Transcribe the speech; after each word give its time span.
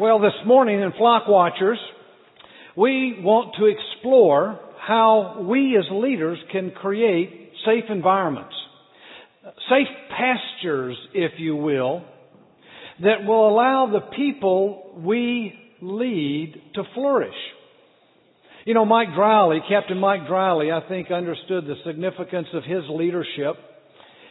Well, 0.00 0.20
this 0.20 0.32
morning 0.46 0.80
in 0.80 0.90
Flock 0.96 1.28
Watchers, 1.28 1.78
we 2.74 3.20
want 3.20 3.54
to 3.58 3.66
explore 3.66 4.58
how 4.80 5.44
we 5.46 5.76
as 5.76 5.84
leaders 5.92 6.38
can 6.50 6.70
create 6.70 7.52
safe 7.66 7.84
environments, 7.90 8.54
safe 9.68 9.88
pastures, 10.08 10.96
if 11.12 11.32
you 11.36 11.56
will, 11.56 12.02
that 13.02 13.26
will 13.26 13.46
allow 13.46 13.90
the 13.92 14.00
people 14.16 14.94
we 14.96 15.52
lead 15.82 16.54
to 16.74 16.84
flourish. 16.94 17.34
You 18.64 18.72
know, 18.72 18.86
Mike 18.86 19.08
Drowley, 19.08 19.58
Captain 19.68 19.98
Mike 19.98 20.22
Drowley, 20.22 20.72
I 20.72 20.88
think 20.88 21.10
understood 21.10 21.66
the 21.66 21.74
significance 21.84 22.48
of 22.54 22.64
his 22.64 22.84
leadership. 22.88 23.56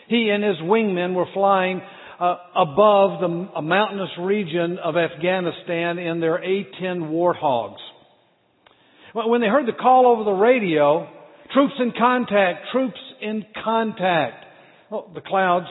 He 0.07 0.31
and 0.33 0.43
his 0.43 0.57
wingmen 0.57 1.13
were 1.13 1.27
flying 1.35 1.81
uh, 2.21 2.37
above 2.55 3.19
the 3.19 3.49
a 3.55 3.61
mountainous 3.63 4.11
region 4.19 4.77
of 4.77 4.95
Afghanistan 4.95 5.97
in 5.97 6.19
their 6.19 6.37
A-10 6.37 7.09
Warthogs. 7.09 7.79
When 9.13 9.41
they 9.41 9.47
heard 9.47 9.67
the 9.67 9.73
call 9.73 10.05
over 10.05 10.23
the 10.23 10.31
radio, 10.31 11.09
troops 11.51 11.73
in 11.79 11.91
contact, 11.97 12.67
troops 12.71 12.99
in 13.21 13.43
contact. 13.63 14.45
Well, 14.91 15.09
the 15.15 15.21
clouds, 15.21 15.65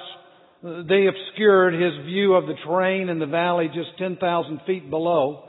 they 0.63 1.07
obscured 1.07 1.75
his 1.75 2.05
view 2.05 2.35
of 2.35 2.47
the 2.49 2.55
terrain 2.67 3.09
in 3.09 3.21
the 3.21 3.27
valley 3.27 3.69
just 3.73 3.97
10,000 3.99 4.61
feet 4.67 4.91
below. 4.91 5.45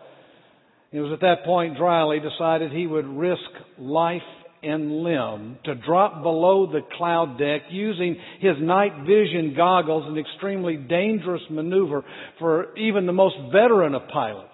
It 0.91 0.99
was 0.99 1.13
at 1.13 1.21
that 1.21 1.45
point 1.45 1.77
Drowley 1.77 2.19
decided 2.21 2.71
he 2.71 2.85
would 2.85 3.07
risk 3.07 3.41
life 3.79 4.21
and 4.63 5.03
limb 5.03 5.57
to 5.65 5.75
drop 5.75 6.21
below 6.21 6.67
the 6.71 6.81
cloud 6.97 7.37
deck 7.39 7.63
using 7.71 8.15
his 8.39 8.55
night 8.59 9.05
vision 9.05 9.53
goggles, 9.55 10.05
an 10.07 10.17
extremely 10.17 10.75
dangerous 10.75 11.41
maneuver 11.49 12.03
for 12.39 12.75
even 12.77 13.05
the 13.05 13.13
most 13.13 13.35
veteran 13.51 13.95
of 13.95 14.03
pilots. 14.13 14.47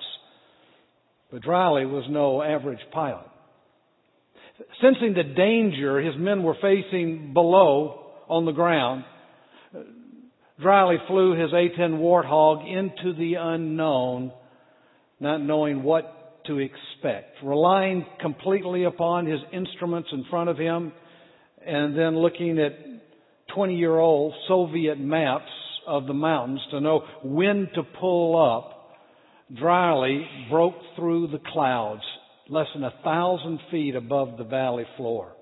But 1.32 1.42
Drowley 1.42 1.86
was 1.86 2.06
no 2.10 2.42
average 2.42 2.80
pilot. 2.94 3.28
Sensing 4.82 5.14
the 5.14 5.24
danger 5.36 6.00
his 6.00 6.16
men 6.18 6.42
were 6.42 6.56
facing 6.62 7.34
below 7.34 8.06
on 8.30 8.46
the 8.46 8.52
ground, 8.54 9.04
Drowley 10.62 10.98
flew 11.08 11.40
his 11.40 11.52
A-10 11.54 12.00
Warthog 12.00 12.66
into 12.66 13.14
the 13.14 13.36
unknown, 13.36 14.32
not 15.20 15.42
knowing 15.42 15.84
what 15.84 16.27
to 16.48 16.60
expect, 16.60 17.44
relying 17.44 18.06
completely 18.22 18.86
upon 18.86 19.26
his 19.26 19.40
instruments 19.54 20.10
in 20.12 20.26
front 20.30 20.50
of 20.50 20.58
him 20.58 20.92
and 21.66 21.98
then 21.98 22.18
looking 22.18 22.60
at 22.60 22.74
20 23.54 23.76
year 23.76 23.98
old 23.98 24.34
Soviet 24.48 25.00
maps 25.00 25.52
of 25.86 26.06
the 26.08 26.14
mountains 26.14 26.62
to 26.72 26.80
know 26.80 27.04
when 27.24 27.70
to 27.76 27.84
pull 28.00 28.38
up, 28.40 28.96
Drowley 29.60 30.26
broke 30.50 30.76
through 30.96 31.28
the 31.28 31.40
clouds 31.54 32.02
less 32.50 32.68
than 32.74 32.84
a 32.84 32.94
thousand 33.04 33.60
feet 33.72 33.96
above 33.96 34.38
the 34.38 34.44
valley 34.44 34.86
floor. 34.96 35.34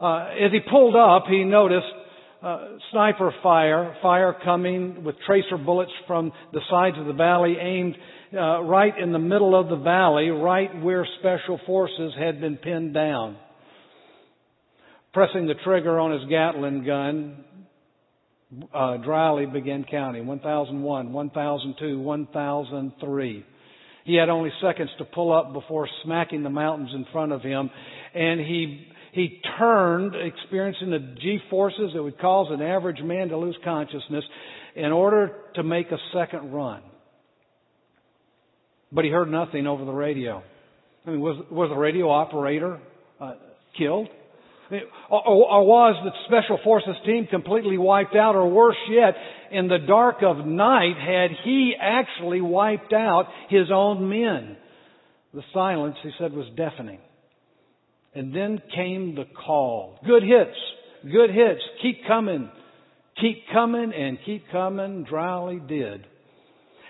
Uh, 0.00 0.28
as 0.44 0.52
he 0.52 0.60
pulled 0.70 0.94
up, 0.94 1.24
he 1.28 1.44
noticed 1.44 1.86
uh, 2.42 2.68
sniper 2.92 3.32
fire, 3.42 3.96
fire 4.00 4.36
coming 4.44 5.02
with 5.02 5.16
tracer 5.26 5.58
bullets 5.58 5.90
from 6.06 6.32
the 6.52 6.60
sides 6.70 6.96
of 6.98 7.06
the 7.06 7.12
valley 7.12 7.56
aimed 7.60 7.96
uh, 8.34 8.62
right 8.62 8.96
in 8.98 9.12
the 9.12 9.18
middle 9.18 9.58
of 9.58 9.68
the 9.68 9.76
valley, 9.76 10.28
right 10.28 10.82
where 10.82 11.06
special 11.20 11.60
forces 11.66 12.12
had 12.18 12.40
been 12.40 12.56
pinned 12.56 12.94
down. 12.94 13.36
Pressing 15.12 15.46
the 15.46 15.54
trigger 15.64 15.98
on 15.98 16.12
his 16.12 16.28
Gatling 16.28 16.84
gun, 16.84 17.44
uh, 18.72 18.98
Drowley 19.04 19.50
began 19.52 19.84
counting 19.90 20.26
1001, 20.26 21.12
1002, 21.12 22.00
1003. 22.00 23.46
He 24.04 24.14
had 24.14 24.28
only 24.28 24.50
seconds 24.62 24.90
to 24.98 25.04
pull 25.04 25.32
up 25.32 25.52
before 25.52 25.88
smacking 26.04 26.42
the 26.42 26.50
mountains 26.50 26.90
in 26.94 27.06
front 27.12 27.32
of 27.32 27.42
him, 27.42 27.70
and 28.14 28.40
he 28.40 28.86
he 29.12 29.40
turned, 29.58 30.14
experiencing 30.14 30.90
the 30.90 31.14
G 31.20 31.38
forces 31.50 31.90
that 31.94 32.02
would 32.02 32.18
cause 32.18 32.48
an 32.50 32.62
average 32.62 33.00
man 33.02 33.28
to 33.28 33.36
lose 33.36 33.56
consciousness, 33.64 34.24
in 34.76 34.92
order 34.92 35.32
to 35.54 35.62
make 35.62 35.90
a 35.90 35.98
second 36.12 36.52
run. 36.52 36.82
But 38.90 39.04
he 39.04 39.10
heard 39.10 39.30
nothing 39.30 39.66
over 39.66 39.84
the 39.84 39.92
radio. 39.92 40.42
I 41.06 41.10
mean, 41.10 41.20
was, 41.20 41.44
was 41.50 41.70
the 41.70 41.76
radio 41.76 42.10
operator 42.10 42.80
uh, 43.20 43.34
killed? 43.76 44.08
Or, 45.10 45.26
or 45.26 45.66
was 45.66 45.96
the 46.04 46.10
Special 46.26 46.58
Forces 46.62 46.96
team 47.06 47.26
completely 47.30 47.78
wiped 47.78 48.14
out? 48.14 48.34
Or 48.34 48.48
worse 48.48 48.76
yet, 48.90 49.14
in 49.50 49.68
the 49.68 49.78
dark 49.86 50.16
of 50.22 50.44
night, 50.46 50.96
had 50.98 51.30
he 51.44 51.74
actually 51.80 52.40
wiped 52.40 52.92
out 52.92 53.26
his 53.48 53.70
own 53.72 54.08
men? 54.08 54.56
The 55.32 55.42
silence, 55.54 55.96
he 56.02 56.10
said, 56.18 56.32
was 56.32 56.46
deafening. 56.56 56.98
And 58.14 58.34
then 58.34 58.60
came 58.74 59.14
the 59.14 59.24
call. 59.46 59.98
Good 60.06 60.22
hits. 60.22 60.56
Good 61.10 61.30
hits. 61.30 61.60
Keep 61.82 62.06
coming. 62.06 62.50
Keep 63.20 63.44
coming 63.52 63.92
and 63.94 64.18
keep 64.24 64.44
coming. 64.50 65.06
Drowley 65.10 65.66
did. 65.66 66.06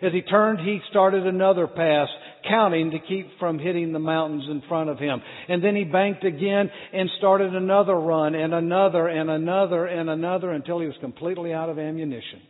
As 0.02 0.12
he 0.12 0.22
turned, 0.22 0.60
he 0.60 0.80
started 0.90 1.26
another 1.26 1.66
pass, 1.66 2.08
counting 2.48 2.92
to 2.92 2.98
keep 3.00 3.26
from 3.40 3.58
hitting 3.58 3.92
the 3.92 3.98
mountains 3.98 4.44
in 4.48 4.62
front 4.68 4.90
of 4.90 4.98
him. 4.98 5.20
And 5.48 5.62
then 5.62 5.74
he 5.74 5.84
banked 5.84 6.24
again 6.24 6.70
and 6.92 7.10
started 7.18 7.54
another 7.54 7.94
run 7.94 8.34
and 8.34 8.54
another 8.54 9.08
and 9.08 9.28
another 9.28 9.86
and 9.86 10.08
another 10.08 10.52
until 10.52 10.80
he 10.80 10.86
was 10.86 10.96
completely 11.00 11.52
out 11.52 11.68
of 11.68 11.78
ammunition. 11.78 12.40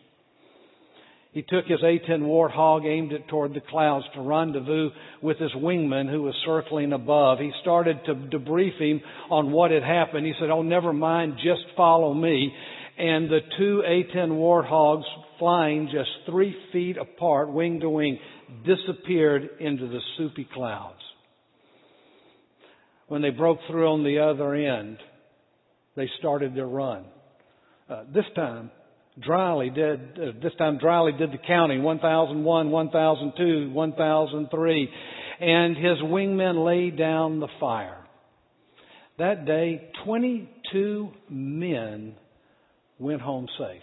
He 1.32 1.42
took 1.42 1.66
his 1.66 1.82
A-10 1.82 2.22
Warthog, 2.22 2.87
aimed 2.87 3.12
it 3.12 3.28
toward 3.28 3.54
the 3.54 3.60
clouds 3.60 4.04
to 4.14 4.22
rendezvous 4.22 4.91
with 5.22 5.38
his 5.38 5.53
wingman 5.53 6.10
who 6.10 6.22
was 6.22 6.34
circling 6.44 6.92
above. 6.92 7.38
He 7.38 7.53
started 7.60 7.98
to 8.06 8.14
debrief 8.14 8.78
him 8.81 9.00
on 9.31 9.53
what 9.53 9.70
had 9.70 9.82
happened. 9.82 10.26
He 10.26 10.32
said, 10.41 10.50
Oh, 10.50 10.62
never 10.62 10.92
mind, 10.92 11.34
just 11.37 11.62
follow 11.76 12.12
me. 12.12 12.53
And 12.98 13.31
the 13.31 13.41
two 13.56 13.82
A-10 13.87 14.31
Warthogs 14.31 15.04
flying 15.38 15.88
just 15.93 16.10
three 16.26 16.54
feet 16.72 16.97
apart, 16.97 17.50
wing 17.50 17.81
to 17.81 17.91
wing, 17.91 18.19
disappeared 18.66 19.49
into 19.60 19.88
the 19.88 20.00
soupy 20.16 20.47
clouds. 20.53 21.00
When 23.09 23.22
they 23.22 23.31
broke 23.31 23.59
through 23.69 23.88
on 23.88 24.04
the 24.04 24.19
other 24.19 24.54
end, 24.54 24.99
they 25.97 26.09
started 26.19 26.54
their 26.54 26.66
run. 26.66 27.04
Uh, 27.88 28.04
this 28.12 28.26
time, 28.37 28.71
Drowley 29.26 29.75
did, 29.75 30.00
uh, 30.19 30.32
this 30.43 30.53
time 30.59 30.78
Drowley 30.78 31.16
did 31.19 31.32
the 31.32 31.38
counting, 31.47 31.82
1001, 31.82 32.70
1002, 32.70 33.70
1003, 33.72 34.88
and 35.41 35.76
his 35.76 35.99
wingmen 36.03 36.65
laid 36.65 36.99
down 36.99 37.41
the 37.41 37.49
fire. 37.59 38.05
That 39.19 39.47
day, 39.47 39.91
22 40.05 41.09
men 41.28 42.15
went 42.99 43.20
home 43.20 43.49
safe. 43.59 43.82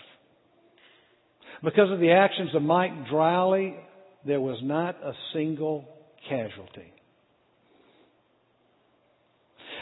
Because 1.66 1.92
of 1.92 2.00
the 2.00 2.12
actions 2.12 2.52
of 2.54 2.62
Mike 2.62 3.08
Drowley, 3.12 3.76
there 4.24 4.40
was 4.40 4.60
not 4.62 4.96
a 5.04 5.14
single 5.34 5.86
casualty. 6.30 6.94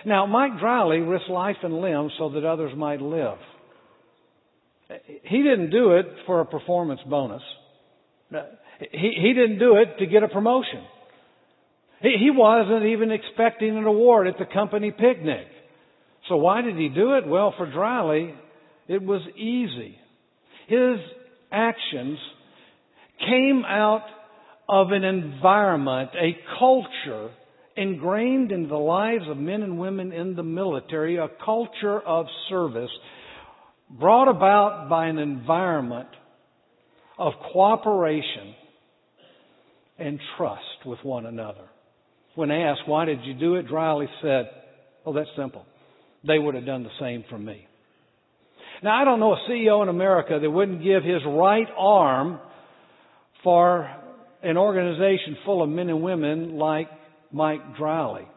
Now, 0.05 0.25
Mike 0.25 0.53
Drowley 0.61 1.07
risked 1.07 1.29
life 1.29 1.57
and 1.61 1.81
limb 1.81 2.09
so 2.17 2.29
that 2.29 2.45
others 2.45 2.71
might 2.75 3.01
live. 3.01 3.37
He 5.23 5.43
didn't 5.43 5.71
do 5.71 5.91
it 5.91 6.05
for 6.25 6.39
a 6.39 6.45
performance 6.45 7.01
bonus. 7.09 7.41
He, 8.31 9.13
he 9.21 9.33
didn't 9.33 9.59
do 9.59 9.75
it 9.75 9.99
to 9.99 10.05
get 10.05 10.23
a 10.23 10.29
promotion. 10.29 10.83
He, 12.01 12.15
he 12.17 12.31
wasn't 12.31 12.85
even 12.85 13.11
expecting 13.11 13.77
an 13.77 13.85
award 13.85 14.27
at 14.27 14.37
the 14.37 14.45
company 14.45 14.91
picnic. 14.91 15.47
So 16.29 16.37
why 16.37 16.61
did 16.61 16.77
he 16.77 16.87
do 16.87 17.15
it? 17.15 17.27
Well, 17.27 17.53
for 17.57 17.65
Drowley, 17.65 18.33
it 18.87 19.01
was 19.01 19.21
easy. 19.35 19.97
His 20.67 20.99
actions 21.53 22.17
came 23.19 23.63
out 23.65 24.03
of 24.67 24.91
an 24.91 25.03
environment, 25.03 26.09
a 26.15 26.35
culture 26.59 27.29
ingrained 27.75 28.51
in 28.51 28.67
the 28.67 28.77
lives 28.77 29.23
of 29.29 29.37
men 29.37 29.61
and 29.61 29.79
women 29.79 30.11
in 30.11 30.35
the 30.35 30.43
military, 30.43 31.17
a 31.17 31.27
culture 31.43 31.99
of 31.99 32.25
service 32.49 32.89
brought 33.89 34.29
about 34.29 34.89
by 34.89 35.07
an 35.07 35.19
environment 35.19 36.09
of 37.17 37.33
cooperation 37.51 38.55
and 39.99 40.19
trust 40.37 40.61
with 40.85 40.99
one 41.03 41.25
another. 41.25 41.65
When 42.35 42.49
asked, 42.49 42.81
why 42.87 43.05
did 43.05 43.23
you 43.23 43.35
do 43.35 43.55
it? 43.55 43.67
Drowley 43.67 44.07
said, 44.21 44.49
oh, 45.05 45.13
that's 45.13 45.29
simple. 45.37 45.65
They 46.25 46.39
would 46.39 46.55
have 46.55 46.65
done 46.65 46.83
the 46.83 46.89
same 46.99 47.23
for 47.29 47.37
me. 47.37 47.67
Now, 48.83 49.01
I 49.01 49.05
don't 49.05 49.21
know 49.21 49.33
a 49.33 49.49
CEO 49.49 49.81
in 49.81 49.87
America 49.87 50.37
that 50.41 50.51
wouldn't 50.51 50.83
give 50.83 51.03
his 51.03 51.21
right 51.25 51.67
arm 51.77 52.37
for 53.41 53.89
an 54.43 54.57
organization 54.57 55.37
full 55.45 55.63
of 55.63 55.69
men 55.69 55.87
and 55.87 56.03
women 56.03 56.57
like 56.57 56.89
Mike 57.31 57.77
Drowley. 57.79 58.27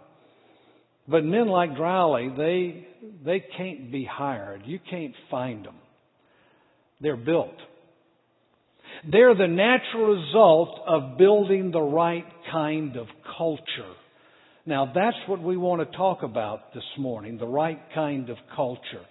But 1.09 1.25
men 1.25 1.49
like 1.49 1.71
Drowley, 1.71 2.37
they, 2.37 2.87
they 3.25 3.45
can't 3.57 3.91
be 3.91 4.05
hired. 4.05 4.63
You 4.65 4.79
can't 4.89 5.15
find 5.33 5.65
them. 5.65 5.75
They're 7.01 7.17
built. 7.17 7.57
They're 9.11 9.35
the 9.35 9.49
natural 9.49 10.15
result 10.15 10.81
of 10.87 11.19
building 11.19 11.73
the 11.73 11.83
right 11.83 12.25
kind 12.53 12.97
of 12.97 13.09
culture. 13.37 13.95
Now 14.65 14.93
that's 14.95 15.17
what 15.27 15.43
we 15.43 15.57
want 15.57 15.91
to 15.91 15.97
talk 15.97 16.23
about 16.23 16.73
this 16.73 16.85
morning, 16.97 17.37
the 17.37 17.47
right 17.47 17.81
kind 17.95 18.31
of 18.31 18.37
culture. 18.55 19.05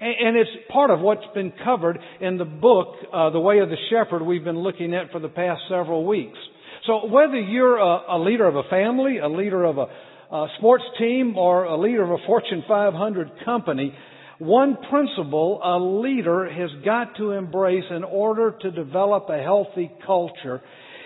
And 0.00 0.36
it's 0.36 0.50
part 0.70 0.90
of 0.90 1.00
what's 1.00 1.24
been 1.34 1.52
covered 1.64 1.98
in 2.20 2.36
the 2.38 2.44
book, 2.44 2.96
uh, 3.12 3.30
The 3.30 3.40
Way 3.40 3.60
of 3.60 3.68
the 3.68 3.76
Shepherd, 3.90 4.22
we've 4.22 4.44
been 4.44 4.58
looking 4.58 4.94
at 4.94 5.10
for 5.12 5.20
the 5.20 5.28
past 5.28 5.62
several 5.68 6.04
weeks. 6.04 6.38
So 6.86 7.06
whether 7.06 7.40
you're 7.40 7.78
a, 7.78 8.16
a 8.16 8.18
leader 8.18 8.46
of 8.46 8.56
a 8.56 8.64
family, 8.68 9.18
a 9.18 9.28
leader 9.28 9.64
of 9.64 9.78
a, 9.78 9.86
a 10.34 10.48
sports 10.58 10.84
team, 10.98 11.36
or 11.38 11.64
a 11.64 11.80
leader 11.80 12.02
of 12.02 12.10
a 12.10 12.26
Fortune 12.26 12.64
500 12.66 13.30
company, 13.44 13.94
one 14.38 14.76
principle 14.90 15.60
a 15.62 15.78
leader 15.78 16.50
has 16.50 16.70
got 16.84 17.16
to 17.16 17.30
embrace 17.30 17.84
in 17.90 18.04
order 18.04 18.54
to 18.60 18.70
develop 18.70 19.28
a 19.30 19.42
healthy 19.42 19.90
culture 20.04 20.60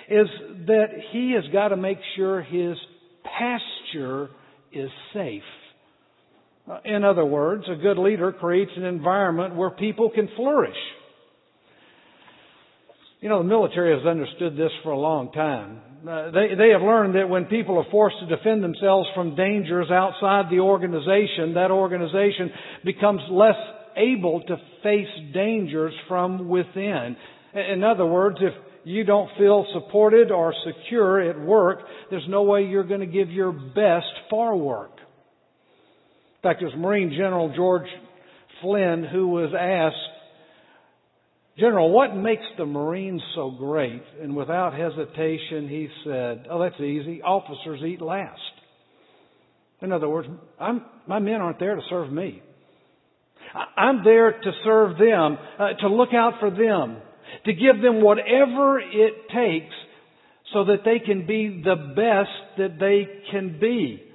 is 0.09 0.27
that 0.67 0.87
he 1.13 1.33
has 1.33 1.45
got 1.53 1.69
to 1.69 1.77
make 1.77 1.99
sure 2.17 2.41
his 2.41 2.77
pasture 3.23 4.31
is 4.73 4.91
safe. 5.13 5.43
In 6.85 7.05
other 7.05 7.25
words, 7.25 7.65
a 7.71 7.77
good 7.77 7.99
leader 7.99 8.33
creates 8.33 8.73
an 8.77 8.85
environment 8.85 9.55
where 9.55 9.71
people 9.71 10.11
can 10.11 10.29
flourish. 10.37 10.77
You 13.21 13.29
know, 13.29 13.39
the 13.39 13.49
military 13.49 13.97
has 13.97 14.07
understood 14.07 14.55
this 14.57 14.71
for 14.83 14.93
a 14.93 14.99
long 14.99 15.33
time. 15.33 15.81
Uh, 16.09 16.31
they, 16.31 16.55
they 16.57 16.71
have 16.71 16.83
learned 16.83 17.17
that 17.17 17.29
when 17.29 17.47
people 17.47 17.79
are 17.79 17.91
forced 17.91 18.17
to 18.21 18.37
defend 18.37 18.63
themselves 18.63 19.09
from 19.15 19.35
dangers 19.35 19.91
outside 19.91 20.45
the 20.51 20.61
organization, 20.61 21.55
that 21.55 21.73
organization 21.73 22.51
becomes 22.85 23.21
less 23.31 23.57
able 23.97 24.41
to 24.43 24.57
face 24.83 25.09
dangers 25.35 25.93
from 26.07 26.49
within. 26.49 27.17
In 27.55 27.83
other 27.83 28.07
words, 28.07 28.37
if 28.41 28.55
you 28.85 29.03
don't 29.05 29.29
feel 29.37 29.67
supported 29.73 30.31
or 30.31 30.55
secure 30.65 31.21
at 31.21 31.41
work, 31.41 31.81
there's 32.11 32.27
no 32.29 32.45
way 32.45 32.65
you're 32.65 32.85
going 32.87 33.01
to 33.01 33.07
give 33.07 33.31
your 33.31 33.53
best 33.53 34.07
for 34.31 34.57
work. 34.57 34.98
Fact, 36.49 36.63
it 36.63 36.65
was 36.65 36.75
Marine 36.79 37.11
General 37.11 37.53
George 37.55 37.89
Flynn 38.63 39.05
who 39.05 39.29
was 39.29 39.53
asked 39.53 39.97
General, 41.59 41.91
what 41.91 42.17
makes 42.17 42.45
the 42.57 42.65
Marines 42.65 43.21
so 43.35 43.51
great? 43.51 44.03
And 44.23 44.35
without 44.35 44.73
hesitation, 44.73 45.69
he 45.69 45.89
said, 46.05 46.47
Oh, 46.49 46.59
that's 46.59 46.81
easy. 46.81 47.21
Officers 47.21 47.81
eat 47.85 48.01
last. 48.01 48.41
In 49.83 49.93
other 49.93 50.09
words, 50.09 50.27
I'm, 50.59 50.87
my 51.07 51.19
men 51.19 51.43
aren't 51.43 51.59
there 51.59 51.75
to 51.75 51.83
serve 51.91 52.11
me. 52.11 52.41
I'm 53.77 54.03
there 54.03 54.33
to 54.33 54.53
serve 54.65 54.97
them, 54.97 55.37
uh, 55.59 55.75
to 55.81 55.89
look 55.89 56.15
out 56.15 56.35
for 56.41 56.51
them, 56.51 57.03
to 57.45 57.53
give 57.53 57.83
them 57.83 58.01
whatever 58.01 58.81
it 58.81 59.29
takes 59.35 59.75
so 60.55 60.65
that 60.65 60.79
they 60.87 60.99
can 60.99 61.27
be 61.27 61.63
the 61.63 61.93
best 61.95 62.57
that 62.57 62.79
they 62.81 63.07
can 63.31 63.59
be. 63.61 64.08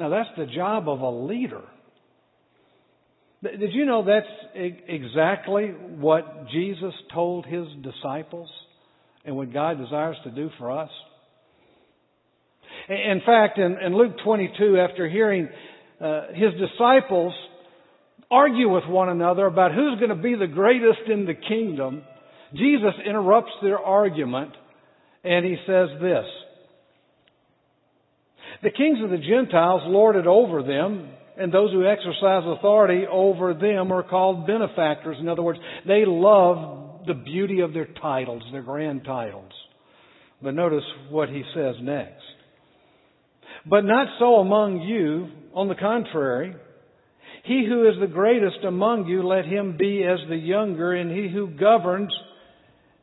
Now 0.00 0.08
that's 0.08 0.30
the 0.38 0.46
job 0.46 0.88
of 0.88 1.00
a 1.00 1.10
leader. 1.10 1.60
Did 3.42 3.72
you 3.72 3.84
know 3.84 4.02
that's 4.02 4.26
exactly 4.88 5.66
what 5.66 6.48
Jesus 6.50 6.94
told 7.12 7.44
his 7.44 7.66
disciples 7.82 8.48
and 9.26 9.36
what 9.36 9.52
God 9.52 9.76
desires 9.78 10.16
to 10.24 10.30
do 10.30 10.48
for 10.58 10.70
us? 10.70 10.88
In 12.88 13.20
fact, 13.26 13.58
in, 13.58 13.94
Luke 13.94 14.16
22, 14.24 14.78
after 14.78 15.06
hearing 15.06 15.50
uh, 16.00 16.28
his 16.32 16.52
disciples 16.58 17.34
argue 18.30 18.70
with 18.70 18.84
one 18.86 19.10
another 19.10 19.44
about 19.44 19.74
who's 19.74 19.98
going 19.98 20.16
to 20.16 20.22
be 20.22 20.34
the 20.34 20.46
greatest 20.46 21.10
in 21.10 21.26
the 21.26 21.34
kingdom, 21.34 22.02
Jesus 22.54 22.94
interrupts 23.06 23.52
their 23.62 23.78
argument 23.78 24.52
and 25.24 25.44
he 25.44 25.56
says 25.66 25.88
this. 26.00 26.24
The 28.62 28.70
kings 28.70 28.98
of 29.02 29.10
the 29.10 29.18
Gentiles 29.18 29.82
lord 29.86 30.16
it 30.16 30.26
over 30.26 30.62
them, 30.62 31.10
and 31.38 31.52
those 31.52 31.72
who 31.72 31.86
exercise 31.86 32.42
authority 32.46 33.04
over 33.10 33.54
them 33.54 33.92
are 33.92 34.02
called 34.02 34.46
benefactors. 34.46 35.16
In 35.18 35.28
other 35.28 35.42
words, 35.42 35.58
they 35.86 36.04
love 36.06 37.06
the 37.06 37.14
beauty 37.14 37.60
of 37.60 37.72
their 37.72 37.88
titles, 38.00 38.42
their 38.52 38.62
grand 38.62 39.04
titles. 39.04 39.52
But 40.42 40.54
notice 40.54 40.84
what 41.08 41.30
he 41.30 41.42
says 41.54 41.76
next. 41.80 42.22
But 43.66 43.84
not 43.84 44.08
so 44.18 44.36
among 44.36 44.82
you. 44.82 45.28
On 45.52 45.68
the 45.68 45.74
contrary, 45.74 46.54
he 47.44 47.66
who 47.68 47.88
is 47.88 47.94
the 48.00 48.06
greatest 48.06 48.64
among 48.66 49.06
you, 49.06 49.26
let 49.26 49.44
him 49.44 49.76
be 49.76 50.04
as 50.04 50.18
the 50.28 50.36
younger, 50.36 50.92
and 50.92 51.10
he 51.10 51.28
who 51.32 51.48
governs 51.48 52.12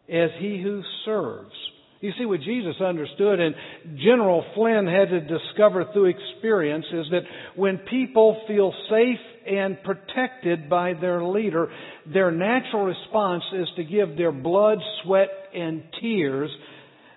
as 0.08 0.30
he 0.40 0.62
who 0.62 0.82
serves. 1.04 1.52
You 2.00 2.12
see 2.20 2.26
what 2.26 2.42
Jesus 2.42 2.76
understood 2.80 3.40
and 3.40 3.56
General 3.98 4.46
Flynn 4.54 4.86
had 4.86 5.10
to 5.10 5.20
discover 5.22 5.86
through 5.94 6.06
experience 6.06 6.86
is 6.94 7.08
that 7.10 7.24
when 7.56 7.80
people 7.80 8.40
feel 8.48 8.72
safe 8.90 9.20
and 9.48 9.82
protected 9.84 10.70
by 10.70 10.94
their 10.94 11.24
leader, 11.24 11.70
their 12.12 12.30
natural 12.30 12.86
response 12.86 13.44
is 13.54 13.68
to 13.78 13.84
give 13.84 14.16
their 14.16 14.32
blood, 14.32 14.78
sweat, 15.04 15.30
and 15.56 15.84
tears 16.00 16.52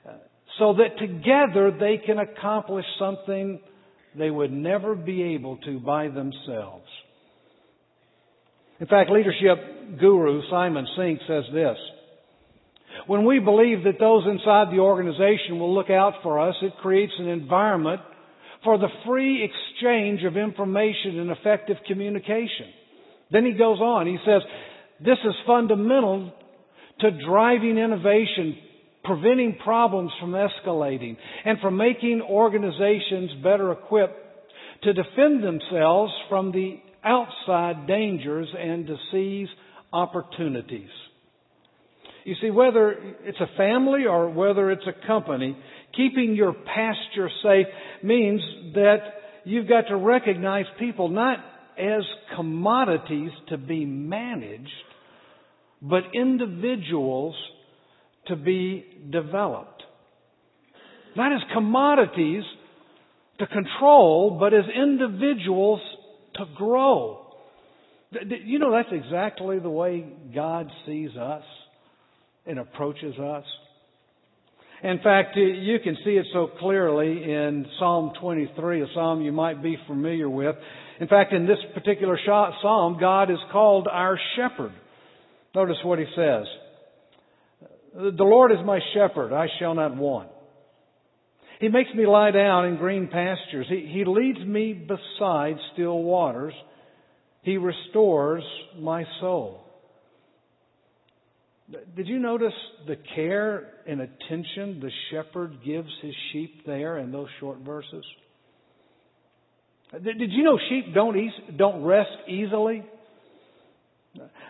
uh, 0.08 0.12
so 0.58 0.74
that 0.74 0.98
together 0.98 1.76
they 1.78 1.98
can 1.98 2.18
accomplish 2.18 2.86
something 2.98 3.60
they 4.16 4.30
would 4.30 4.52
never 4.52 4.94
be 4.94 5.34
able 5.34 5.58
to 5.58 5.78
by 5.78 6.08
themselves. 6.08 6.86
In 8.80 8.86
fact, 8.86 9.10
leadership 9.10 10.00
guru 10.00 10.40
Simon 10.50 10.86
Sinek 10.96 11.18
says 11.28 11.44
this, 11.52 11.76
when 13.06 13.24
we 13.24 13.38
believe 13.38 13.84
that 13.84 13.98
those 13.98 14.24
inside 14.26 14.72
the 14.72 14.80
organization 14.80 15.58
will 15.58 15.74
look 15.74 15.90
out 15.90 16.14
for 16.22 16.40
us, 16.40 16.54
it 16.62 16.72
creates 16.80 17.12
an 17.18 17.28
environment 17.28 18.00
for 18.64 18.78
the 18.78 18.88
free 19.06 19.44
exchange 19.44 20.22
of 20.24 20.36
information 20.36 21.18
and 21.18 21.30
effective 21.30 21.76
communication. 21.86 22.66
Then 23.30 23.44
he 23.44 23.52
goes 23.52 23.80
on. 23.80 24.06
He 24.06 24.18
says, 24.24 24.42
this 25.00 25.18
is 25.24 25.34
fundamental 25.46 26.32
to 27.00 27.10
driving 27.26 27.78
innovation, 27.78 28.56
preventing 29.04 29.56
problems 29.64 30.12
from 30.20 30.32
escalating, 30.32 31.16
and 31.44 31.58
for 31.60 31.70
making 31.70 32.22
organizations 32.22 33.30
better 33.42 33.72
equipped 33.72 34.18
to 34.82 34.92
defend 34.92 35.42
themselves 35.42 36.12
from 36.28 36.52
the 36.52 36.78
outside 37.02 37.86
dangers 37.86 38.48
and 38.58 38.86
to 38.86 38.96
seize 39.10 39.48
opportunities. 39.92 40.90
You 42.24 42.34
see, 42.40 42.50
whether 42.50 42.92
it's 43.24 43.40
a 43.40 43.56
family 43.56 44.04
or 44.06 44.30
whether 44.30 44.70
it's 44.70 44.86
a 44.86 45.06
company, 45.06 45.56
keeping 45.96 46.34
your 46.34 46.52
pasture 46.52 47.30
safe 47.42 47.66
means 48.02 48.40
that 48.74 48.98
you've 49.44 49.68
got 49.68 49.82
to 49.88 49.96
recognize 49.96 50.66
people 50.78 51.08
not 51.08 51.38
as 51.78 52.02
commodities 52.36 53.30
to 53.48 53.56
be 53.56 53.84
managed, 53.84 54.68
but 55.80 56.02
individuals 56.14 57.34
to 58.26 58.36
be 58.36 58.84
developed. 59.10 59.82
Not 61.16 61.32
as 61.32 61.40
commodities 61.54 62.44
to 63.38 63.46
control, 63.46 64.36
but 64.38 64.52
as 64.52 64.64
individuals 64.74 65.80
to 66.34 66.44
grow. 66.54 67.26
You 68.12 68.58
know, 68.58 68.72
that's 68.72 68.92
exactly 68.92 69.58
the 69.58 69.70
way 69.70 70.04
God 70.34 70.70
sees 70.84 71.16
us 71.16 71.44
and 72.46 72.58
approaches 72.58 73.18
us. 73.18 73.44
In 74.82 74.98
fact, 75.02 75.36
you 75.36 75.78
can 75.84 75.96
see 76.04 76.12
it 76.12 76.26
so 76.32 76.48
clearly 76.58 77.22
in 77.22 77.66
Psalm 77.78 78.12
23, 78.18 78.82
a 78.82 78.86
psalm 78.94 79.20
you 79.20 79.30
might 79.30 79.62
be 79.62 79.76
familiar 79.86 80.28
with. 80.28 80.56
In 81.00 81.06
fact, 81.06 81.32
in 81.34 81.46
this 81.46 81.58
particular 81.74 82.18
psalm, 82.24 82.96
God 82.98 83.30
is 83.30 83.38
called 83.52 83.88
our 83.90 84.18
shepherd. 84.36 84.72
Notice 85.54 85.76
what 85.84 85.98
he 85.98 86.06
says. 86.16 86.46
The 87.94 88.24
Lord 88.24 88.52
is 88.52 88.58
my 88.64 88.78
shepherd, 88.94 89.34
I 89.34 89.48
shall 89.58 89.74
not 89.74 89.96
want. 89.96 90.30
He 91.60 91.68
makes 91.68 91.90
me 91.94 92.06
lie 92.06 92.30
down 92.30 92.66
in 92.66 92.76
green 92.76 93.08
pastures. 93.08 93.66
He, 93.68 93.90
he 93.92 94.04
leads 94.06 94.38
me 94.38 94.72
beside 94.72 95.56
still 95.74 96.02
waters. 96.02 96.54
He 97.42 97.58
restores 97.58 98.42
my 98.78 99.04
soul. 99.20 99.60
Did 101.96 102.08
you 102.08 102.18
notice 102.18 102.52
the 102.86 102.96
care 103.14 103.68
and 103.86 104.00
attention 104.00 104.80
the 104.80 104.90
shepherd 105.10 105.58
gives 105.64 105.90
his 106.02 106.14
sheep 106.32 106.66
there 106.66 106.98
in 106.98 107.12
those 107.12 107.28
short 107.38 107.58
verses? 107.58 108.04
Did 109.92 110.30
you 110.30 110.44
know 110.44 110.58
sheep 110.68 110.94
don't, 110.94 111.16
don't 111.56 111.82
rest 111.84 112.10
easily? 112.28 112.84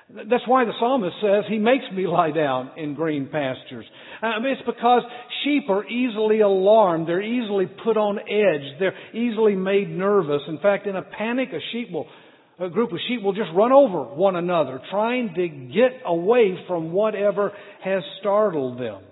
That's 0.09 0.47
why 0.47 0.65
the 0.65 0.73
psalmist 0.81 1.17
says, 1.23 1.45
He 1.49 1.59
makes 1.59 1.85
me 1.95 2.07
lie 2.07 2.31
down 2.31 2.73
in 2.77 2.95
green 2.95 3.29
pastures. 3.31 3.85
I 4.23 4.39
mean, 4.41 4.53
it's 4.53 4.67
because 4.67 5.03
sheep 5.45 5.69
are 5.69 5.87
easily 5.87 6.41
alarmed. 6.41 7.07
They're 7.07 7.23
easily 7.23 7.67
put 7.85 7.97
on 7.97 8.19
edge. 8.19 8.79
They're 8.79 8.97
easily 9.15 9.55
made 9.55 9.89
nervous. 9.89 10.43
In 10.49 10.59
fact, 10.59 10.87
in 10.87 10.97
a 10.97 11.03
panic, 11.03 11.51
a 11.53 11.61
sheep 11.73 11.91
will 11.93 12.07
a 12.61 12.69
group 12.69 12.93
of 12.93 12.99
sheep 13.09 13.23
will 13.23 13.33
just 13.33 13.51
run 13.55 13.73
over 13.73 14.05
one 14.05 14.37
another, 14.37 14.81
trying 14.91 15.33
to 15.35 15.49
get 15.49 16.03
away 16.05 16.57
from 16.69 16.93
whatever 16.93 17.53
has 17.83 18.03
startled 18.21 18.79
them. 18.79 19.03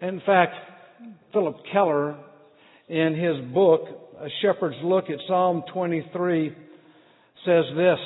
In 0.00 0.22
fact, 0.24 0.54
Phillip 1.32 1.56
Keller, 1.72 2.16
in 2.88 3.14
his 3.14 3.52
book, 3.52 3.80
A 4.20 4.28
Shepherd's 4.40 4.76
Look 4.84 5.10
at 5.10 5.18
Psalm 5.26 5.64
23, 5.72 6.50
says 7.44 7.64
this. 7.76 7.98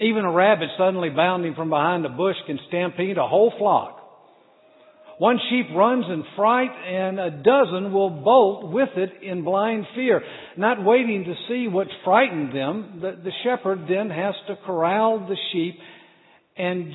Even 0.00 0.24
a 0.24 0.32
rabbit 0.32 0.70
suddenly 0.78 1.10
bounding 1.10 1.54
from 1.54 1.68
behind 1.68 2.06
a 2.06 2.08
bush 2.08 2.36
can 2.46 2.58
stampede 2.68 3.18
a 3.18 3.28
whole 3.28 3.52
flock. 3.58 4.03
One 5.24 5.38
sheep 5.48 5.74
runs 5.74 6.04
in 6.06 6.22
fright 6.36 6.68
and 6.68 7.18
a 7.18 7.30
dozen 7.30 7.94
will 7.94 8.10
bolt 8.10 8.70
with 8.70 8.90
it 8.94 9.22
in 9.22 9.42
blind 9.42 9.86
fear. 9.94 10.20
Not 10.58 10.84
waiting 10.84 11.24
to 11.24 11.34
see 11.48 11.66
what 11.66 11.86
frightened 12.04 12.54
them, 12.54 12.98
the, 13.00 13.12
the 13.24 13.30
shepherd 13.42 13.86
then 13.88 14.10
has 14.10 14.34
to 14.48 14.56
corral 14.66 15.26
the 15.26 15.36
sheep 15.50 15.76
and 16.58 16.92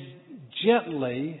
gently 0.64 1.40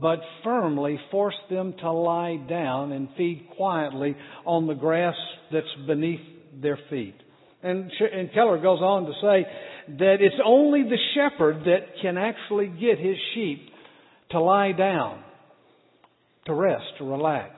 but 0.00 0.20
firmly 0.44 1.00
force 1.10 1.34
them 1.50 1.74
to 1.80 1.90
lie 1.90 2.36
down 2.48 2.92
and 2.92 3.08
feed 3.16 3.48
quietly 3.56 4.14
on 4.46 4.68
the 4.68 4.74
grass 4.74 5.16
that's 5.52 5.66
beneath 5.88 6.20
their 6.62 6.78
feet. 6.90 7.16
And, 7.64 7.90
and 8.12 8.32
Keller 8.32 8.58
goes 8.58 8.80
on 8.80 9.06
to 9.06 9.12
say 9.20 9.96
that 9.98 10.16
it's 10.20 10.40
only 10.46 10.84
the 10.84 10.98
shepherd 11.16 11.64
that 11.64 12.00
can 12.00 12.16
actually 12.16 12.68
get 12.68 13.00
his 13.00 13.16
sheep 13.34 13.68
to 14.30 14.40
lie 14.40 14.70
down, 14.70 15.24
to 16.46 16.54
rest, 16.54 16.84
to 16.98 17.04
relax, 17.04 17.54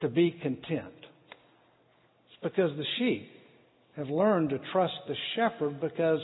to 0.00 0.08
be 0.08 0.30
content. 0.42 0.92
It's 2.26 2.42
because 2.42 2.70
the 2.76 2.84
sheep 2.98 3.28
have 3.96 4.08
learned 4.08 4.50
to 4.50 4.58
trust 4.72 4.94
the 5.06 5.14
shepherd 5.36 5.80
because 5.80 6.20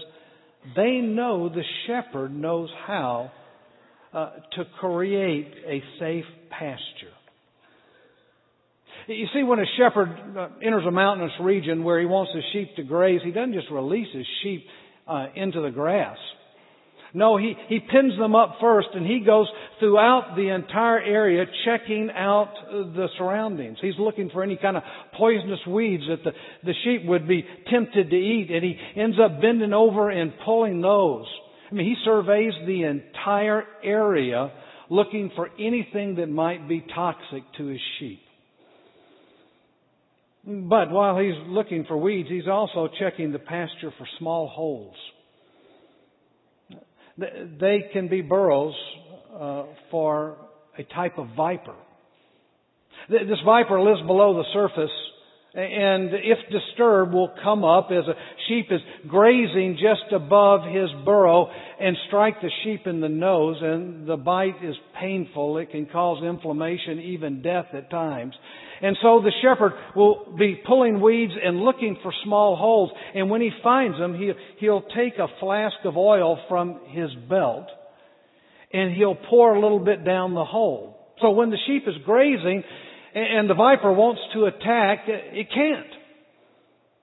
they 0.74 0.98
know 0.98 1.48
the 1.48 1.62
shepherd 1.86 2.34
knows 2.34 2.70
how 2.86 3.30
uh, 4.12 4.30
to 4.56 4.64
create 4.80 5.52
a 5.66 5.82
safe 6.00 6.24
pasture. 6.50 7.14
You 9.06 9.26
see, 9.34 9.42
when 9.42 9.58
a 9.58 9.64
shepherd 9.78 10.08
uh, 10.36 10.48
enters 10.62 10.84
a 10.86 10.90
mountainous 10.90 11.32
region 11.40 11.84
where 11.84 11.98
he 11.98 12.06
wants 12.06 12.32
his 12.34 12.44
sheep 12.52 12.76
to 12.76 12.82
graze, 12.82 13.20
he 13.24 13.30
doesn't 13.30 13.54
just 13.54 13.70
release 13.70 14.08
his 14.12 14.26
sheep 14.42 14.64
uh, 15.06 15.26
into 15.34 15.62
the 15.62 15.70
grass. 15.70 16.16
No, 17.14 17.38
he, 17.38 17.54
he 17.68 17.80
pins 17.80 18.18
them 18.18 18.34
up 18.34 18.56
first 18.60 18.88
and 18.94 19.06
he 19.06 19.20
goes 19.20 19.46
throughout 19.78 20.34
the 20.36 20.50
entire 20.50 21.00
area 21.00 21.46
checking 21.64 22.10
out 22.10 22.52
the 22.70 23.08
surroundings. 23.16 23.78
He's 23.80 23.98
looking 23.98 24.30
for 24.30 24.42
any 24.42 24.56
kind 24.56 24.76
of 24.76 24.82
poisonous 25.16 25.60
weeds 25.66 26.04
that 26.08 26.22
the, 26.22 26.32
the 26.64 26.74
sheep 26.84 27.06
would 27.06 27.26
be 27.26 27.44
tempted 27.70 28.10
to 28.10 28.16
eat 28.16 28.50
and 28.50 28.62
he 28.62 28.76
ends 29.00 29.16
up 29.22 29.40
bending 29.40 29.72
over 29.72 30.10
and 30.10 30.32
pulling 30.44 30.82
those. 30.82 31.26
I 31.70 31.74
mean, 31.74 31.86
he 31.86 31.96
surveys 32.04 32.52
the 32.66 32.84
entire 32.84 33.64
area 33.82 34.50
looking 34.90 35.30
for 35.34 35.48
anything 35.58 36.16
that 36.16 36.28
might 36.28 36.68
be 36.68 36.84
toxic 36.94 37.42
to 37.56 37.66
his 37.66 37.80
sheep. 37.98 38.20
But 40.46 40.90
while 40.90 41.18
he's 41.18 41.34
looking 41.46 41.84
for 41.86 41.96
weeds, 41.96 42.28
he's 42.30 42.48
also 42.48 42.88
checking 42.98 43.32
the 43.32 43.38
pasture 43.38 43.92
for 43.98 44.06
small 44.18 44.48
holes. 44.48 44.96
They 47.18 47.90
can 47.92 48.08
be 48.08 48.20
burrows 48.22 48.74
uh, 49.34 49.64
for 49.90 50.36
a 50.78 50.84
type 50.84 51.18
of 51.18 51.28
viper. 51.36 51.74
This 53.08 53.38
viper 53.44 53.80
lives 53.80 54.02
below 54.06 54.34
the 54.34 54.44
surface 54.52 54.90
and 55.54 56.10
if 56.12 56.38
disturbed 56.52 57.12
will 57.12 57.32
come 57.42 57.64
up 57.64 57.88
as 57.90 58.04
a 58.06 58.14
sheep 58.48 58.66
is 58.70 58.80
grazing 59.08 59.78
just 59.80 60.12
above 60.12 60.60
his 60.70 60.88
burrow 61.04 61.50
and 61.80 61.96
strike 62.06 62.40
the 62.42 62.50
sheep 62.62 62.86
in 62.86 63.00
the 63.00 63.08
nose 63.08 63.56
and 63.60 64.06
the 64.06 64.16
bite 64.16 64.62
is 64.62 64.76
painful. 65.00 65.58
It 65.58 65.70
can 65.70 65.86
cause 65.86 66.22
inflammation, 66.22 67.00
even 67.00 67.42
death 67.42 67.66
at 67.72 67.90
times. 67.90 68.34
And 68.80 68.96
so 69.02 69.20
the 69.20 69.32
shepherd 69.42 69.72
will 69.96 70.34
be 70.38 70.60
pulling 70.66 71.00
weeds 71.00 71.32
and 71.42 71.60
looking 71.60 71.98
for 72.02 72.12
small 72.24 72.56
holes. 72.56 72.90
And 73.14 73.28
when 73.30 73.40
he 73.40 73.50
finds 73.62 73.98
them, 73.98 74.14
he, 74.14 74.32
he'll 74.58 74.82
take 74.82 75.18
a 75.18 75.26
flask 75.40 75.76
of 75.84 75.96
oil 75.96 76.38
from 76.48 76.80
his 76.88 77.10
belt 77.28 77.66
and 78.72 78.94
he'll 78.94 79.16
pour 79.16 79.54
a 79.54 79.60
little 79.60 79.78
bit 79.78 80.04
down 80.04 80.34
the 80.34 80.44
hole. 80.44 80.96
So 81.20 81.30
when 81.30 81.50
the 81.50 81.58
sheep 81.66 81.84
is 81.86 81.94
grazing 82.04 82.62
and 83.14 83.48
the 83.48 83.54
viper 83.54 83.92
wants 83.92 84.20
to 84.34 84.44
attack, 84.44 85.04
it 85.06 85.48
can't. 85.52 85.86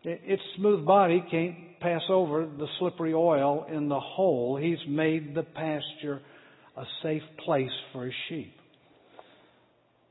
Its 0.03 0.41
smooth 0.55 0.85
body 0.85 1.23
can't 1.29 1.79
pass 1.79 2.03
over 2.09 2.45
the 2.45 2.67
slippery 2.79 3.13
oil 3.13 3.65
in 3.71 3.89
the 3.89 3.99
hole. 3.99 4.57
He's 4.57 4.77
made 4.87 5.35
the 5.35 5.43
pasture 5.43 6.21
a 6.77 6.83
safe 7.01 7.23
place 7.43 7.71
for 7.91 8.05
his 8.05 8.13
sheep. 8.29 8.53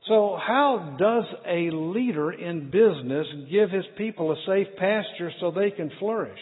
So 0.07 0.37
how 0.39 0.95
does 0.99 1.23
a 1.47 1.75
leader 1.75 2.31
in 2.31 2.69
business 2.69 3.25
give 3.49 3.71
his 3.71 3.85
people 3.97 4.31
a 4.31 4.35
safe 4.45 4.67
pasture 4.77 5.31
so 5.39 5.51
they 5.51 5.71
can 5.71 5.91
flourish? 5.99 6.39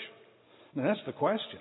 Mean, 0.75 0.85
that's 0.85 0.99
the 1.05 1.13
question. 1.13 1.59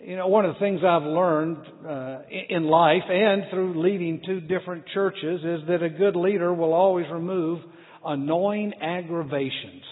You 0.00 0.16
know, 0.16 0.28
one 0.28 0.44
of 0.44 0.54
the 0.54 0.60
things 0.60 0.80
I've 0.86 1.02
learned 1.02 1.58
uh, 1.86 2.18
in 2.48 2.64
life 2.64 3.02
and 3.08 3.42
through 3.50 3.82
leading 3.82 4.22
two 4.24 4.40
different 4.40 4.84
churches 4.94 5.40
is 5.44 5.68
that 5.68 5.82
a 5.82 5.90
good 5.90 6.16
leader 6.16 6.52
will 6.54 6.72
always 6.72 7.06
remove 7.12 7.60
annoying 8.04 8.72
aggravations. 8.80 9.82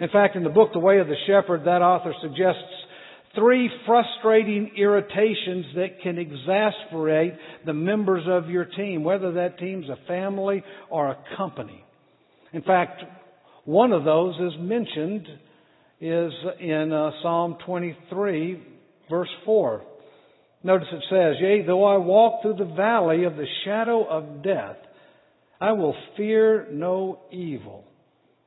In 0.00 0.08
fact, 0.08 0.36
in 0.36 0.42
the 0.42 0.50
book 0.50 0.72
The 0.72 0.80
Way 0.80 0.98
of 0.98 1.06
the 1.06 1.16
Shepherd, 1.26 1.64
that 1.64 1.80
author 1.82 2.12
suggests 2.20 2.62
three 3.34 3.70
frustrating 3.86 4.72
irritations 4.76 5.66
that 5.76 6.00
can 6.02 6.18
exasperate 6.18 7.34
the 7.64 7.72
members 7.72 8.24
of 8.28 8.50
your 8.50 8.64
team, 8.64 9.04
whether 9.04 9.32
that 9.32 9.58
team's 9.58 9.88
a 9.88 10.06
family 10.06 10.62
or 10.90 11.08
a 11.08 11.18
company. 11.36 11.84
In 12.52 12.62
fact, 12.62 13.02
one 13.64 13.92
of 13.92 14.04
those 14.04 14.34
is 14.36 14.52
mentioned 14.60 15.26
is 16.00 16.32
in 16.60 16.92
uh, 16.92 17.10
Psalm 17.22 17.56
23 17.64 18.62
verse 19.08 19.28
4. 19.44 19.82
Notice 20.64 20.88
it 20.92 21.04
says, 21.10 21.36
Yea, 21.40 21.66
though 21.66 21.84
I 21.84 21.96
walk 21.98 22.42
through 22.42 22.56
the 22.56 22.74
valley 22.74 23.24
of 23.24 23.36
the 23.36 23.46
shadow 23.64 24.04
of 24.08 24.42
death, 24.42 24.76
I 25.60 25.72
will 25.72 25.94
fear 26.16 26.68
no 26.70 27.20
evil. 27.30 27.84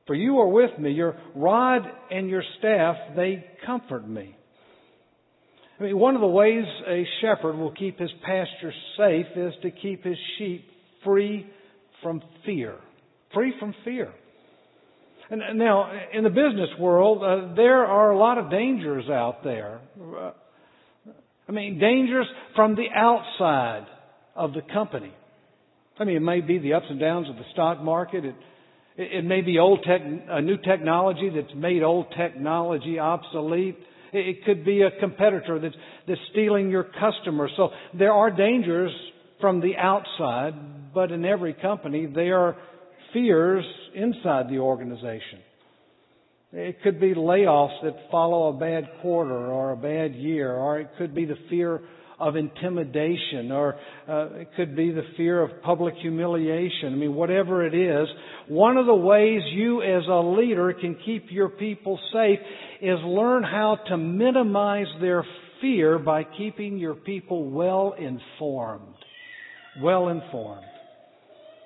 For 0.06 0.14
you 0.14 0.38
are 0.40 0.48
with 0.48 0.78
me, 0.78 0.92
your 0.92 1.16
rod 1.34 1.82
and 2.10 2.28
your 2.28 2.42
staff, 2.58 2.96
they 3.16 3.44
comfort 3.64 4.08
me. 4.08 4.36
I 5.78 5.82
mean, 5.82 5.98
one 5.98 6.14
of 6.14 6.20
the 6.20 6.26
ways 6.26 6.64
a 6.86 7.04
shepherd 7.20 7.56
will 7.56 7.72
keep 7.72 7.98
his 7.98 8.10
pasture 8.24 8.72
safe 8.96 9.26
is 9.36 9.52
to 9.62 9.70
keep 9.70 10.04
his 10.04 10.16
sheep 10.38 10.64
free 11.04 11.46
from 12.02 12.22
fear. 12.44 12.76
Free 13.34 13.52
from 13.60 13.74
fear. 13.84 14.12
And 15.28 15.58
now, 15.58 15.90
in 16.12 16.22
the 16.22 16.30
business 16.30 16.70
world, 16.78 17.22
uh, 17.22 17.54
there 17.56 17.84
are 17.84 18.12
a 18.12 18.18
lot 18.18 18.38
of 18.38 18.50
dangers 18.50 19.08
out 19.10 19.42
there. 19.42 19.80
Uh, 20.00 20.30
I 21.48 21.52
mean, 21.52 21.78
dangers 21.80 22.26
from 22.54 22.76
the 22.76 22.86
outside 22.94 23.86
of 24.36 24.52
the 24.52 24.62
company. 24.72 25.12
I 25.98 26.04
mean, 26.04 26.16
it 26.16 26.20
may 26.20 26.40
be 26.40 26.58
the 26.58 26.74
ups 26.74 26.86
and 26.88 27.00
downs 27.00 27.28
of 27.28 27.36
the 27.36 27.44
stock 27.52 27.82
market. 27.82 28.24
It, 28.24 28.34
it, 28.96 29.24
may 29.24 29.40
be 29.40 29.58
old 29.58 29.82
tech, 29.82 30.00
a 30.28 30.40
new 30.40 30.58
technology 30.58 31.30
that's 31.34 31.54
made 31.56 31.82
old 31.82 32.06
technology 32.16 32.98
obsolete. 32.98 33.78
It, 34.12 34.44
could 34.44 34.64
be 34.64 34.82
a 34.82 34.90
competitor 35.00 35.58
that's, 35.58 35.74
that's 36.06 36.20
stealing 36.32 36.70
your 36.70 36.84
customers. 36.84 37.50
So 37.56 37.70
there 37.98 38.12
are 38.12 38.30
dangers 38.30 38.92
from 39.40 39.60
the 39.60 39.76
outside, 39.76 40.94
but 40.94 41.12
in 41.12 41.24
every 41.24 41.54
company, 41.54 42.06
there 42.06 42.38
are 42.38 42.56
fears 43.12 43.64
inside 43.94 44.48
the 44.48 44.58
organization. 44.58 45.40
It 46.52 46.82
could 46.82 47.00
be 47.00 47.14
layoffs 47.14 47.82
that 47.82 47.94
follow 48.10 48.48
a 48.48 48.58
bad 48.58 48.88
quarter 49.02 49.34
or 49.34 49.72
a 49.72 49.76
bad 49.76 50.14
year, 50.14 50.52
or 50.52 50.80
it 50.80 50.90
could 50.96 51.14
be 51.14 51.24
the 51.24 51.36
fear 51.50 51.82
of 52.18 52.36
intimidation, 52.36 53.52
or 53.52 53.74
uh, 54.08 54.28
it 54.34 54.48
could 54.56 54.74
be 54.74 54.90
the 54.90 55.02
fear 55.16 55.42
of 55.42 55.62
public 55.62 55.94
humiliation. 56.00 56.92
I 56.92 56.96
mean, 56.96 57.14
whatever 57.14 57.66
it 57.66 57.74
is, 57.74 58.08
one 58.48 58.76
of 58.76 58.86
the 58.86 58.94
ways 58.94 59.42
you 59.52 59.82
as 59.82 60.04
a 60.08 60.20
leader 60.20 60.72
can 60.72 60.96
keep 61.04 61.26
your 61.30 61.48
people 61.48 61.98
safe 62.12 62.38
is 62.80 62.98
learn 63.04 63.42
how 63.42 63.78
to 63.88 63.96
minimize 63.96 64.86
their 65.00 65.24
fear 65.60 65.98
by 65.98 66.24
keeping 66.24 66.78
your 66.78 66.94
people 66.94 67.50
well 67.50 67.94
informed. 67.98 68.94
Well 69.80 70.08
informed. 70.08 70.64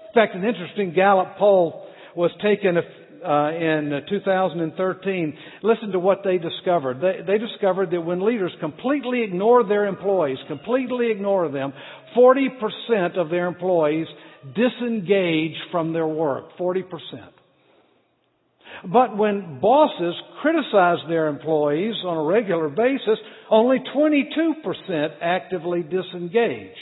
In 0.09 0.14
fact, 0.14 0.35
an 0.35 0.45
interesting 0.45 0.92
Gallup 0.95 1.37
poll 1.38 1.87
was 2.16 2.33
taken 2.42 2.76
uh, 3.24 3.50
in 3.52 4.02
2013, 4.08 5.38
listen 5.62 5.92
to 5.92 5.98
what 5.98 6.18
they 6.24 6.38
discovered. 6.38 7.00
They, 7.00 7.22
they 7.26 7.38
discovered 7.38 7.90
that 7.90 8.00
when 8.00 8.24
leaders 8.24 8.52
completely 8.60 9.22
ignore 9.22 9.64
their 9.64 9.86
employees, 9.86 10.38
completely 10.48 11.10
ignore 11.10 11.50
them, 11.50 11.72
40% 12.16 13.18
of 13.18 13.30
their 13.30 13.46
employees 13.46 14.06
disengage 14.54 15.56
from 15.70 15.92
their 15.92 16.06
work. 16.06 16.56
40%. 16.58 16.82
But 18.90 19.16
when 19.16 19.60
bosses 19.60 20.14
criticize 20.40 20.98
their 21.08 21.26
employees 21.26 21.94
on 22.04 22.16
a 22.16 22.22
regular 22.22 22.68
basis, 22.68 23.18
only 23.50 23.78
22% 23.94 25.08
actively 25.20 25.82
disengage. 25.82 26.76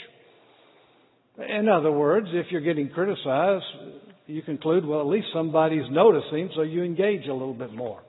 In 1.37 1.67
other 1.67 1.91
words, 1.91 2.27
if 2.31 2.47
you're 2.51 2.61
getting 2.61 2.89
criticized, 2.89 3.63
you 4.29 4.41
conclude, 4.41 4.85
well, 4.85 5.01
at 5.01 5.07
least 5.07 5.27
somebody's 5.33 5.89
noticing, 5.89 6.49
so 6.55 6.61
you 6.61 6.83
engage 6.83 7.27
a 7.27 7.33
little 7.33 7.53
bit 7.53 7.73
more. 7.73 8.01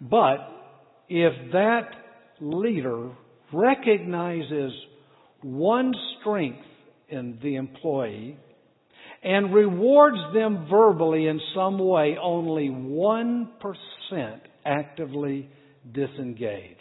But 0.00 0.38
if 1.08 1.52
that 1.52 1.90
leader 2.40 3.10
recognizes 3.52 4.72
one 5.42 5.92
strength 6.20 6.64
in 7.08 7.38
the 7.42 7.56
employee 7.56 8.36
and 9.22 9.52
rewards 9.52 10.18
them 10.34 10.66
verbally 10.70 11.26
in 11.26 11.40
some 11.54 11.78
way, 11.78 12.16
only 12.20 12.68
1% 12.68 13.48
actively 14.64 15.48
disengage. 15.92 16.76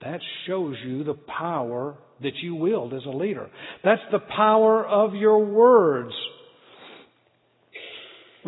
That 0.00 0.20
shows 0.46 0.76
you 0.84 1.04
the 1.04 1.14
power 1.14 1.96
that 2.22 2.34
you 2.42 2.54
wield 2.54 2.94
as 2.94 3.04
a 3.04 3.10
leader. 3.10 3.48
That's 3.84 4.02
the 4.10 4.18
power 4.18 4.84
of 4.86 5.14
your 5.14 5.44
words. 5.44 6.12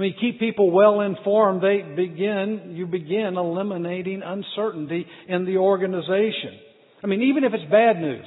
When 0.01 0.09
you 0.09 0.15
keep 0.19 0.41
people 0.41 0.71
well 0.71 1.03
informed, 1.03 1.63
they 1.63 1.83
begin, 1.95 2.73
you 2.75 2.87
begin 2.87 3.37
eliminating 3.37 4.23
uncertainty 4.25 5.05
in 5.29 5.45
the 5.45 5.59
organization. 5.59 6.59
I 7.05 7.07
mean, 7.07 7.21
even 7.25 7.45
if 7.45 7.53
it's 7.53 7.71
bad 7.71 8.01
news, 8.01 8.25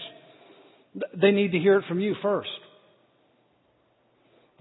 they 1.20 1.32
need 1.32 1.52
to 1.54 1.58
hear 1.58 1.80
it 1.80 1.86
from 1.90 2.00
you 2.00 2.14
first. 2.22 2.50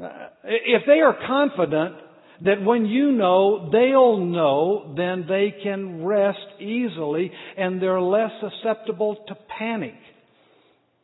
Uh, 0.03 0.09
if 0.43 0.85
they 0.87 1.01
are 1.01 1.15
confident 1.27 1.97
that 2.47 2.65
when 2.65 2.87
you 2.87 3.13
know, 3.13 3.69
they'll 3.71 4.17
know, 4.17 4.95
then 4.97 5.27
they 5.29 5.55
can 5.63 6.07
rest 6.07 6.63
easily 6.63 7.31
and 7.59 7.83
they're 7.83 8.01
less 8.01 8.31
susceptible 8.41 9.23
to 9.29 9.37
panic, 9.59 9.97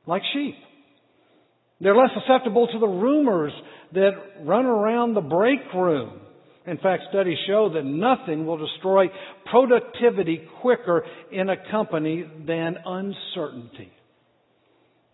like 0.07 0.23
sheep. 0.33 0.55
They're 1.81 1.97
less 1.97 2.11
susceptible 2.15 2.67
to 2.67 2.79
the 2.79 2.89
rumors 2.89 3.53
that 3.93 4.11
run 4.43 4.67
around 4.67 5.15
the 5.15 5.21
break 5.21 5.61
room. 5.75 6.21
In 6.67 6.77
fact, 6.79 7.05
studies 7.09 7.39
show 7.47 7.71
that 7.73 7.85
nothing 7.85 8.45
will 8.45 8.59
destroy 8.59 9.07
productivity 9.51 10.43
quicker 10.61 11.05
in 11.33 11.49
a 11.49 11.57
company 11.71 12.25
than 12.47 12.77
uncertainty. 12.85 13.91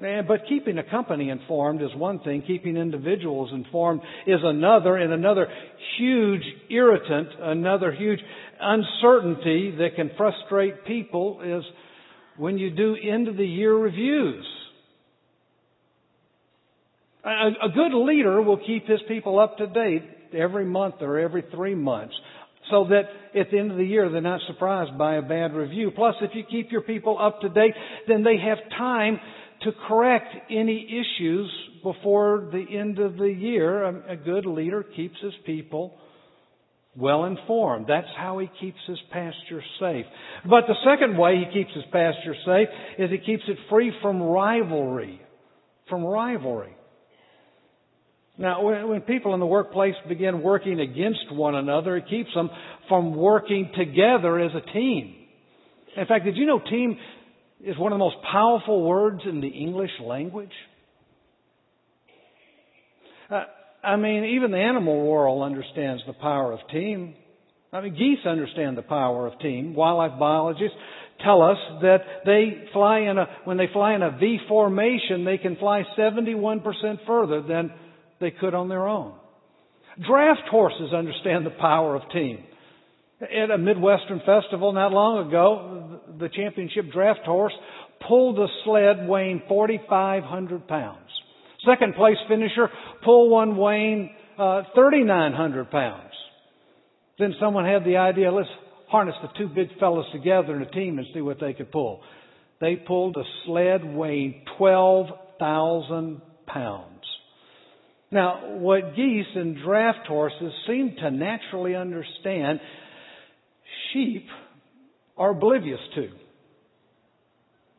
But 0.01 0.47
keeping 0.49 0.79
a 0.79 0.83
company 0.83 1.31
informed 1.31 1.81
is 1.81 1.95
one 1.95 2.19
thing. 2.21 2.43
Keeping 2.47 2.77
individuals 2.77 3.51
informed 3.53 4.01
is 4.27 4.41
another, 4.43 4.97
and 4.97 5.13
another 5.13 5.47
huge 5.99 6.43
irritant, 6.69 7.29
another 7.39 7.93
huge 7.93 8.19
uncertainty 8.61 9.77
that 9.79 9.95
can 9.97 10.11
frustrate 10.17 10.85
people 10.85 11.41
is 11.43 11.63
when 12.37 12.59
you 12.59 12.71
do 12.71 12.97
end 12.97 13.29
of 13.29 13.37
the 13.37 13.47
year 13.47 13.75
reviews. 13.75 14.45
A, 17.25 17.67
a 17.67 17.69
good 17.75 17.95
leader 17.95 18.43
will 18.43 18.59
keep 18.59 18.87
his 18.87 19.01
people 19.09 19.39
up 19.39 19.57
to 19.59 19.67
date 19.67 20.03
every 20.37 20.65
month 20.65 20.97
or 21.01 21.19
every 21.19 21.45
three 21.55 21.75
months 21.75 22.15
so 22.71 22.87
that 22.89 23.03
at 23.39 23.51
the 23.51 23.59
end 23.59 23.71
of 23.71 23.77
the 23.77 23.85
year 23.85 24.11
they're 24.11 24.21
not 24.21 24.41
surprised 24.47 24.97
by 24.99 25.17
a 25.17 25.23
bad 25.23 25.55
review. 25.55 25.91
Plus, 25.95 26.15
if 26.23 26.31
you 26.35 26.45
keep 26.51 26.73
your 26.73 26.83
people 26.83 27.19
up 27.21 27.41
to 27.41 27.49
date, 27.49 27.75
then 28.09 28.23
they 28.23 28.37
have 28.37 28.59
time 28.77 29.19
to 29.63 29.71
correct 29.89 30.35
any 30.51 30.87
issues 30.87 31.51
before 31.83 32.49
the 32.53 32.65
end 32.77 32.99
of 32.99 33.17
the 33.17 33.29
year. 33.29 33.85
A 33.85 34.17
good 34.17 34.47
leader 34.47 34.83
keeps 34.83 35.17
his 35.23 35.35
people 35.47 35.95
well 36.97 37.25
informed. 37.25 37.87
That's 37.89 38.07
how 38.17 38.39
he 38.39 38.49
keeps 38.61 38.79
his 38.87 38.99
pasture 39.11 39.63
safe. 39.81 40.07
But 40.45 40.65
the 40.67 40.77
second 40.85 41.19
way 41.19 41.37
he 41.39 41.59
keeps 41.59 41.75
his 41.75 41.85
pasture 41.93 42.35
safe 42.47 42.69
is 42.99 43.11
he 43.11 43.19
keeps 43.19 43.45
it 43.49 43.59
free 43.69 43.93
from 44.01 44.23
rivalry. 44.23 45.21
From 45.89 46.05
rivalry. 46.05 46.75
Now, 48.37 48.89
when 48.89 49.01
people 49.03 49.35
in 49.35 49.41
the 49.41 49.47
workplace 49.47 49.95
begin 50.09 50.43
working 50.43 50.81
against 50.81 51.33
one 51.33 51.55
another, 51.55 51.97
it 51.97 52.07
keeps 52.11 52.35
them 52.35 52.51
from 52.89 53.15
working 53.15 53.71
together 53.77 54.41
as 54.41 54.51
a 54.55 54.73
team. 54.73 55.15
In 55.97 56.07
fact, 56.07 56.25
did 56.25 56.37
you 56.37 56.45
know 56.45 56.59
team 56.59 56.99
is 57.65 57.79
one 57.79 57.93
of 57.93 57.97
the 57.97 58.05
most 58.05 58.17
powerful 58.31 58.83
words 58.83 59.21
in 59.25 59.41
the 59.41 59.49
English 59.49 59.93
language? 60.03 60.51
Uh, 63.31 63.45
I 63.85 63.97
mean, 63.97 64.37
even 64.37 64.51
the 64.51 64.59
animal 64.59 65.07
world 65.07 65.43
understands 65.45 66.03
the 66.07 66.13
power 66.15 66.53
of 66.53 66.59
team. 66.73 67.15
I 67.73 67.81
mean, 67.81 67.95
geese 67.95 68.27
understand 68.27 68.77
the 68.77 68.83
power 68.83 69.29
of 69.29 69.39
team. 69.39 69.75
Wildlife 69.75 70.19
biologists 70.19 70.77
tell 71.23 71.41
us 71.43 71.59
that 71.83 71.99
they 72.27 72.69
fly 72.73 73.01
in 73.01 73.17
a, 73.17 73.27
when 73.45 73.57
they 73.57 73.69
fly 73.73 73.95
in 73.95 74.03
a 74.03 74.17
V 74.19 74.39
formation, 74.49 75.25
they 75.25 75.39
can 75.39 75.57
fly 75.57 75.85
71% 75.97 76.63
further 77.07 77.43
than 77.43 77.73
they 78.21 78.31
could 78.31 78.55
on 78.55 78.69
their 78.69 78.87
own. 78.87 79.15
Draft 80.07 80.49
horses 80.51 80.93
understand 80.93 81.47
the 81.47 81.51
power 81.51 81.95
of 81.95 82.03
team. 82.11 82.39
At 83.21 83.51
a 83.51 83.59
Midwestern 83.59 84.21
festival 84.27 84.73
not 84.73 84.93
long 84.93 85.29
ago, 85.29 86.01
the 86.19 86.29
championship 86.29 86.91
draft 86.93 87.21
horse 87.25 87.53
pulled 88.07 88.39
a 88.39 88.47
sled 88.65 89.09
weighing 89.09 89.43
4,500 89.49 90.67
pounds. 90.67 90.99
Second 91.67 91.95
place 91.95 92.17
finisher 92.29 92.69
pulled 93.05 93.31
one 93.31 93.57
weighing 93.57 94.11
uh, 94.39 94.63
3,900 94.75 95.71
pounds. 95.71 96.11
Then 97.19 97.35
someone 97.41 97.65
had 97.65 97.85
the 97.85 97.97
idea, 97.97 98.33
let's 98.33 98.49
harness 98.89 99.15
the 99.23 99.29
two 99.39 99.49
big 99.49 99.79
fellows 99.79 100.07
together 100.13 100.57
in 100.57 100.63
a 100.63 100.71
team 100.71 100.99
and 100.99 101.07
see 101.15 101.21
what 101.21 101.41
they 101.41 101.53
could 101.53 101.71
pull. 101.71 102.03
They 102.61 102.77
pulled 102.77 103.17
a 103.17 103.25
sled 103.45 103.85
weighing 103.85 104.45
12,000 104.59 106.21
pounds. 106.47 106.91
Now, 108.15 108.59
what 108.59 108.95
geese 108.95 109.27
and 109.35 109.57
draft 109.61 110.07
horses 110.07 110.53
seem 110.69 110.95
to 111.03 111.11
naturally 111.11 111.75
understand, 111.75 112.61
sheep 113.93 114.25
are 115.17 115.31
oblivious 115.31 115.81
to. 115.97 116.09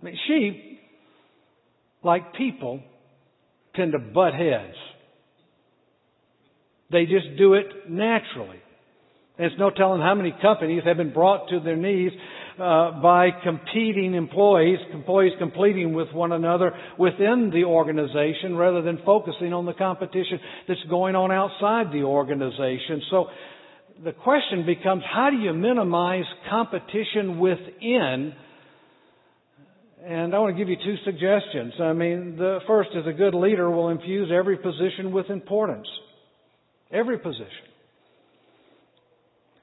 I 0.01 0.05
mean, 0.05 0.17
sheep, 0.27 0.81
like 2.03 2.33
people, 2.33 2.81
tend 3.77 3.93
to 3.93 3.99
butt 3.99 4.33
heads. 4.33 4.75
They 6.91 7.05
just 7.05 7.37
do 7.37 7.53
it 7.53 7.89
naturally. 7.89 8.59
It's 9.37 9.55
no 9.59 9.69
telling 9.69 10.01
how 10.01 10.15
many 10.15 10.33
companies 10.41 10.83
have 10.85 10.97
been 10.97 11.13
brought 11.13 11.49
to 11.49 11.59
their 11.59 11.75
knees 11.75 12.11
uh, 12.57 13.01
by 13.01 13.29
competing 13.43 14.13
employees, 14.13 14.79
employees 14.93 15.33
competing 15.39 15.93
with 15.93 16.07
one 16.13 16.31
another 16.31 16.71
within 16.97 17.51
the 17.53 17.65
organization 17.65 18.55
rather 18.55 18.81
than 18.81 18.99
focusing 19.05 19.51
on 19.51 19.65
the 19.65 19.73
competition 19.73 20.39
that's 20.69 20.83
going 20.89 21.15
on 21.15 21.33
outside 21.33 21.91
the 21.91 22.03
organization. 22.03 23.01
So 23.11 23.25
the 24.05 24.13
question 24.13 24.65
becomes 24.65 25.03
how 25.13 25.29
do 25.29 25.37
you 25.37 25.53
minimize 25.53 26.23
competition 26.49 27.37
within? 27.37 28.33
And 30.05 30.33
I 30.33 30.39
want 30.39 30.55
to 30.55 30.57
give 30.57 30.69
you 30.69 30.77
two 30.77 30.95
suggestions. 31.03 31.73
I 31.81 31.91
mean, 31.91 32.37
the 32.37 32.59
first 32.67 32.91
is 32.95 33.05
a 33.05 33.11
good 33.11 33.33
leader 33.33 33.69
will 33.69 33.89
infuse 33.89 34.31
every 34.33 34.55
position 34.57 35.11
with 35.11 35.29
importance. 35.29 35.87
Every 36.89 37.17
position. 37.17 37.74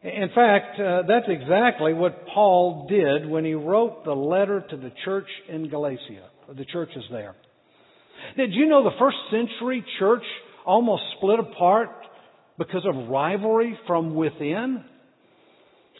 In 0.03 0.31
fact, 0.35 0.81
uh, 0.81 1.03
that's 1.07 1.27
exactly 1.29 1.95
what 1.95 2.27
Paul 2.27 2.89
did 2.89 3.29
when 3.29 3.45
he 3.45 3.55
wrote 3.55 4.05
the 4.05 4.15
letter 4.15 4.65
to 4.71 4.77
the 4.77 4.91
church 5.05 5.29
in 5.49 5.69
Galatia, 5.69 6.29
the 6.57 6.65
churches 6.65 7.05
there. 7.11 7.37
Did 8.37 8.53
you 8.53 8.67
know 8.67 8.83
the 8.83 8.97
first 8.99 9.17
century 9.31 9.85
church 10.01 10.25
almost 10.67 11.03
split 11.17 11.39
apart 11.39 11.91
because 12.59 12.85
of 12.85 13.09
rivalry 13.09 13.79
from 13.87 14.15
within? 14.17 14.85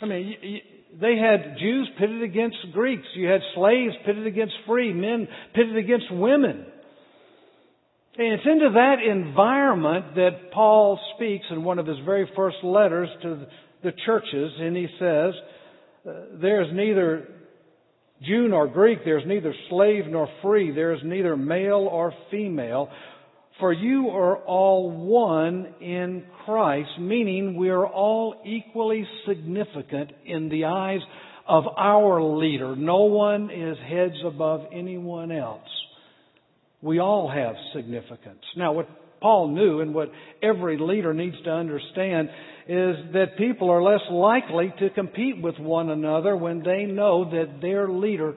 I 0.01 0.07
mean, 0.07 0.35
they 1.01 1.17
had 1.17 1.59
Jews 1.61 1.89
pitted 1.97 2.25
against 2.25 2.57
Greeks. 2.73 3.07
You 3.15 3.29
had 3.29 3.41
slaves 3.55 3.95
pitted 4.05 4.27
against 4.27 4.55
free, 4.67 4.93
men 4.93 5.29
pitted 5.55 5.77
against 5.77 6.13
women. 6.13 6.67
And 8.19 8.33
it's 8.35 8.45
into 8.45 8.71
that 8.75 8.97
environment 9.09 10.17
that 10.17 10.51
Paul 10.53 10.99
speaks 11.15 11.47
in 11.51 11.63
one 11.63 11.79
of 11.79 11.87
his 11.87 11.99
very 12.05 12.29
first 12.37 12.59
letters 12.63 13.09
to 13.23 13.47
the 13.83 13.93
churches, 14.07 14.53
and 14.59 14.77
he 14.77 14.87
says, 14.99 15.35
uh, 16.07 16.13
There's 16.41 16.69
neither 16.73 17.29
Jew 18.23 18.49
nor 18.49 18.69
Greek, 18.69 19.01
there's 19.05 19.27
neither 19.27 19.55
slave 19.69 20.05
nor 20.09 20.29
free, 20.43 20.73
there's 20.73 21.01
neither 21.05 21.37
male 21.37 21.89
or 21.91 22.13
female, 22.31 22.89
for 23.59 23.73
you 23.73 24.09
are 24.11 24.37
all 24.39 24.91
one 24.91 25.75
in 25.81 26.25
Christ, 26.45 26.91
meaning 26.99 27.57
we 27.57 27.71
are 27.71 27.87
all 27.87 28.43
equally 28.45 29.07
significant 29.27 30.11
in 30.25 30.49
the 30.49 30.65
eyes 30.65 31.01
of 31.49 31.65
our 31.77 32.23
leader. 32.23 32.77
No 32.77 33.05
one 33.05 33.51
is 33.51 33.77
heads 33.89 34.17
above 34.25 34.63
anyone 34.73 35.33
else. 35.33 35.69
We 36.81 36.99
all 36.99 37.31
have 37.31 37.55
significance. 37.75 38.43
Now, 38.57 38.73
what 38.73 38.89
Paul 39.21 39.49
knew 39.49 39.81
and 39.81 39.95
what 39.95 40.11
every 40.43 40.79
leader 40.79 41.15
needs 41.15 41.37
to 41.45 41.51
understand 41.51 42.29
is 42.69 42.97
that 43.13 43.37
people 43.37 43.71
are 43.71 43.83
less 43.83 44.03
likely 44.11 44.73
to 44.79 44.91
compete 44.91 45.43
with 45.43 45.59
one 45.59 45.91
another 45.91 46.37
when 46.37 46.63
they 46.63 46.85
know 46.85 47.25
that 47.31 47.61
their 47.61 47.89
leader 47.89 48.35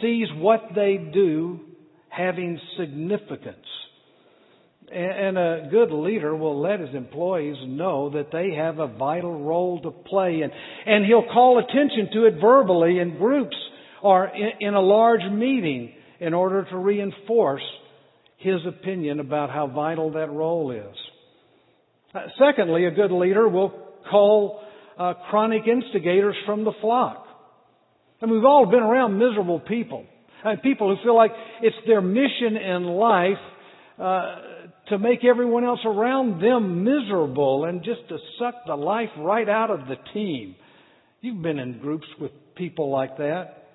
sees 0.00 0.28
what 0.36 0.60
they 0.74 0.96
do 1.12 1.60
having 2.08 2.58
significance. 2.78 3.66
And 4.92 5.38
a 5.38 5.68
good 5.70 5.92
leader 5.92 6.34
will 6.34 6.60
let 6.60 6.80
his 6.80 6.94
employees 6.94 7.56
know 7.64 8.10
that 8.10 8.32
they 8.32 8.54
have 8.56 8.80
a 8.80 8.88
vital 8.88 9.44
role 9.44 9.80
to 9.82 9.90
play 9.90 10.40
and, 10.42 10.50
and 10.84 11.04
he'll 11.04 11.32
call 11.32 11.58
attention 11.58 12.08
to 12.14 12.24
it 12.26 12.40
verbally 12.40 12.98
in 12.98 13.16
groups 13.16 13.56
or 14.02 14.26
in, 14.26 14.68
in 14.68 14.74
a 14.74 14.80
large 14.80 15.30
meeting 15.30 15.92
in 16.18 16.34
order 16.34 16.66
to 16.68 16.76
reinforce 16.76 17.62
his 18.38 18.60
opinion 18.66 19.20
about 19.20 19.50
how 19.50 19.68
vital 19.68 20.12
that 20.12 20.30
role 20.30 20.72
is. 20.72 20.96
Uh, 22.14 22.20
secondly, 22.38 22.86
a 22.86 22.90
good 22.90 23.12
leader 23.12 23.48
will 23.48 23.72
call 24.10 24.62
uh, 24.98 25.14
chronic 25.30 25.62
instigators 25.66 26.36
from 26.44 26.64
the 26.64 26.72
flock. 26.80 27.26
And 28.20 28.30
we've 28.30 28.44
all 28.44 28.66
been 28.66 28.82
around 28.82 29.18
miserable 29.18 29.60
people. 29.60 30.04
And 30.44 30.60
people 30.62 30.94
who 30.94 31.02
feel 31.02 31.14
like 31.14 31.32
it's 31.62 31.76
their 31.86 32.00
mission 32.00 32.56
in 32.56 32.84
life 32.84 33.38
uh, 33.98 34.36
to 34.88 34.98
make 34.98 35.24
everyone 35.24 35.64
else 35.64 35.80
around 35.84 36.42
them 36.42 36.84
miserable 36.84 37.64
and 37.64 37.84
just 37.84 38.08
to 38.08 38.18
suck 38.38 38.54
the 38.66 38.74
life 38.74 39.10
right 39.18 39.48
out 39.48 39.70
of 39.70 39.80
the 39.80 39.96
team. 40.12 40.56
You've 41.20 41.42
been 41.42 41.58
in 41.58 41.78
groups 41.78 42.06
with 42.18 42.32
people 42.56 42.90
like 42.90 43.18
that. 43.18 43.68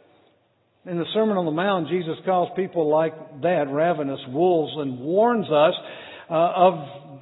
In 0.86 0.98
the 0.98 1.06
Sermon 1.14 1.38
on 1.38 1.46
the 1.46 1.52
Mount, 1.52 1.88
Jesus 1.90 2.16
calls 2.26 2.50
people 2.56 2.90
like 2.90 3.42
that 3.42 3.66
ravenous 3.72 4.20
wolves 4.30 4.74
and 4.78 5.00
warns 5.00 5.46
us 5.46 5.74
uh, 6.30 6.34
of 6.34 6.74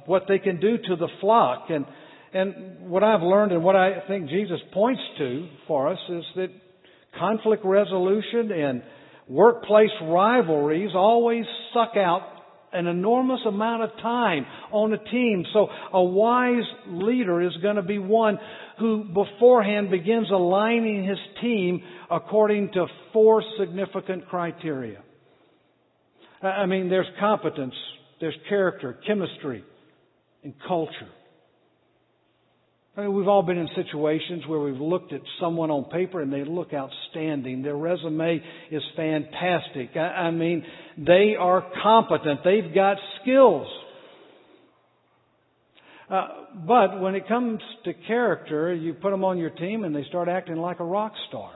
what 0.06 0.24
they 0.28 0.38
can 0.38 0.60
do 0.60 0.76
to 0.76 0.96
the 0.96 1.08
flock. 1.20 1.66
And, 1.70 1.86
and 2.32 2.88
what 2.90 3.02
I've 3.02 3.22
learned 3.22 3.52
and 3.52 3.62
what 3.62 3.76
I 3.76 4.06
think 4.06 4.28
Jesus 4.28 4.60
points 4.72 5.02
to 5.18 5.48
for 5.66 5.88
us 5.88 5.98
is 6.08 6.24
that 6.36 6.48
conflict 7.18 7.64
resolution 7.64 8.50
and 8.52 8.82
workplace 9.28 9.90
rivalries 10.02 10.90
always 10.94 11.44
suck 11.72 11.96
out 11.96 12.22
an 12.72 12.88
enormous 12.88 13.40
amount 13.46 13.84
of 13.84 13.90
time 14.02 14.44
on 14.72 14.92
a 14.92 14.98
team. 14.98 15.44
So 15.52 15.68
a 15.92 16.02
wise 16.02 16.64
leader 16.88 17.40
is 17.40 17.52
going 17.62 17.76
to 17.76 17.82
be 17.82 17.98
one 17.98 18.38
who 18.80 19.04
beforehand 19.04 19.90
begins 19.90 20.28
aligning 20.30 21.06
his 21.06 21.18
team 21.40 21.82
according 22.10 22.72
to 22.72 22.86
four 23.12 23.44
significant 23.58 24.28
criteria. 24.28 25.02
I 26.42 26.66
mean, 26.66 26.90
there's 26.90 27.06
competence, 27.20 27.74
there's 28.20 28.36
character, 28.48 28.98
chemistry, 29.06 29.64
and 30.44 30.54
culture. 30.66 31.08
I 32.96 33.00
mean, 33.00 33.14
we've 33.14 33.26
all 33.26 33.42
been 33.42 33.58
in 33.58 33.68
situations 33.74 34.46
where 34.46 34.60
we've 34.60 34.80
looked 34.80 35.12
at 35.12 35.20
someone 35.40 35.70
on 35.72 35.84
paper 35.84 36.20
and 36.20 36.32
they 36.32 36.44
look 36.44 36.72
outstanding. 36.72 37.62
Their 37.62 37.76
resume 37.76 38.40
is 38.70 38.82
fantastic. 38.94 39.90
I, 39.96 39.98
I 39.98 40.30
mean, 40.30 40.64
they 40.96 41.34
are 41.38 41.66
competent. 41.82 42.40
They've 42.44 42.72
got 42.72 42.98
skills. 43.20 43.66
Uh, 46.08 46.28
but 46.66 47.00
when 47.00 47.16
it 47.16 47.26
comes 47.26 47.60
to 47.84 47.94
character, 48.06 48.72
you 48.72 48.94
put 48.94 49.10
them 49.10 49.24
on 49.24 49.38
your 49.38 49.50
team 49.50 49.82
and 49.82 49.94
they 49.94 50.04
start 50.08 50.28
acting 50.28 50.56
like 50.56 50.78
a 50.78 50.84
rock 50.84 51.14
star. 51.28 51.50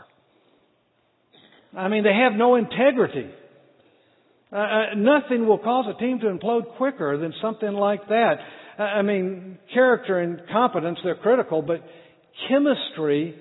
I 1.77 1.87
mean, 1.87 2.03
they 2.03 2.15
have 2.15 2.33
no 2.33 2.57
integrity. 2.57 3.31
Uh, 4.51 4.57
uh 4.57 4.83
nothing 4.97 5.47
will 5.47 5.59
cause 5.59 5.85
a 5.95 6.01
team 6.01 6.19
to 6.21 6.27
implode 6.27 6.77
quicker 6.79 7.19
than 7.19 7.33
something 7.41 7.73
like 7.73 8.09
that. 8.09 8.37
I 8.79 9.03
mean, 9.03 9.59
character 9.75 10.21
and 10.21 10.43
competence, 10.53 10.99
they're 11.03 11.17
critical, 11.17 11.63
but 11.63 11.83
chemistry 12.49 13.35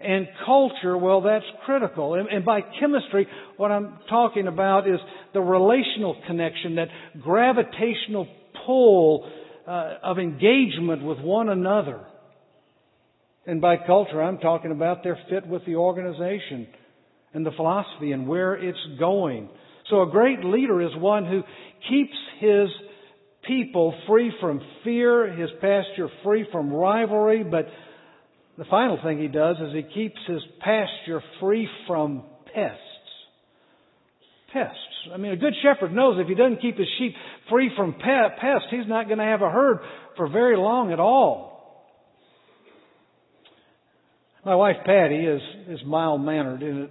and 0.00 0.26
culture, 0.46 0.96
well, 0.96 1.20
that's 1.20 1.44
critical. 1.66 2.14
And, 2.14 2.28
and, 2.28 2.44
by 2.44 2.62
chemistry, 2.80 3.26
what 3.58 3.70
I'm 3.70 3.98
talking 4.08 4.46
about 4.46 4.88
is 4.88 4.98
the 5.34 5.42
relational 5.42 6.16
connection, 6.26 6.76
that 6.76 6.88
gravitational 7.22 8.26
pull 8.64 9.30
uh, 9.66 9.94
of 10.02 10.18
engagement 10.18 11.04
with 11.04 11.18
one 11.18 11.50
another. 11.50 12.00
And 13.46 13.60
by 13.60 13.76
culture, 13.86 14.22
I'm 14.22 14.38
talking 14.38 14.70
about 14.70 15.02
their 15.02 15.18
fit 15.28 15.46
with 15.46 15.66
the 15.66 15.76
organization 15.76 16.66
and 17.34 17.44
the 17.44 17.52
philosophy 17.52 18.12
and 18.12 18.26
where 18.26 18.54
it's 18.54 18.78
going. 18.98 19.50
So 19.90 20.02
a 20.02 20.10
great 20.10 20.42
leader 20.44 20.80
is 20.80 20.90
one 20.96 21.26
who 21.26 21.42
keeps 21.88 22.16
his 22.38 22.68
people 23.46 23.94
free 24.06 24.32
from 24.40 24.60
fear, 24.84 25.32
his 25.32 25.50
pasture 25.60 26.08
free 26.24 26.46
from 26.52 26.72
rivalry, 26.72 27.42
but 27.42 27.66
the 28.58 28.64
final 28.66 28.98
thing 29.02 29.18
he 29.18 29.28
does 29.28 29.56
is 29.56 29.72
he 29.72 29.82
keeps 29.94 30.20
his 30.26 30.42
pasture 30.60 31.22
free 31.40 31.68
from 31.86 32.24
pests. 32.52 32.78
Pests. 34.52 34.76
I 35.14 35.16
mean, 35.16 35.32
a 35.32 35.36
good 35.36 35.54
shepherd 35.62 35.94
knows 35.94 36.18
if 36.20 36.28
he 36.28 36.34
doesn't 36.34 36.60
keep 36.60 36.76
his 36.76 36.88
sheep 36.98 37.14
free 37.48 37.70
from 37.76 37.94
pests, 37.94 38.66
he's 38.70 38.86
not 38.86 39.06
going 39.06 39.18
to 39.18 39.24
have 39.24 39.42
a 39.42 39.50
herd 39.50 39.78
for 40.16 40.28
very 40.28 40.56
long 40.56 40.92
at 40.92 41.00
all. 41.00 41.50
My 44.44 44.54
wife 44.54 44.76
Patty 44.84 45.16
is, 45.26 45.40
is 45.68 45.80
mild 45.86 46.22
mannered, 46.22 46.62
and 46.62 46.84
it, 46.84 46.90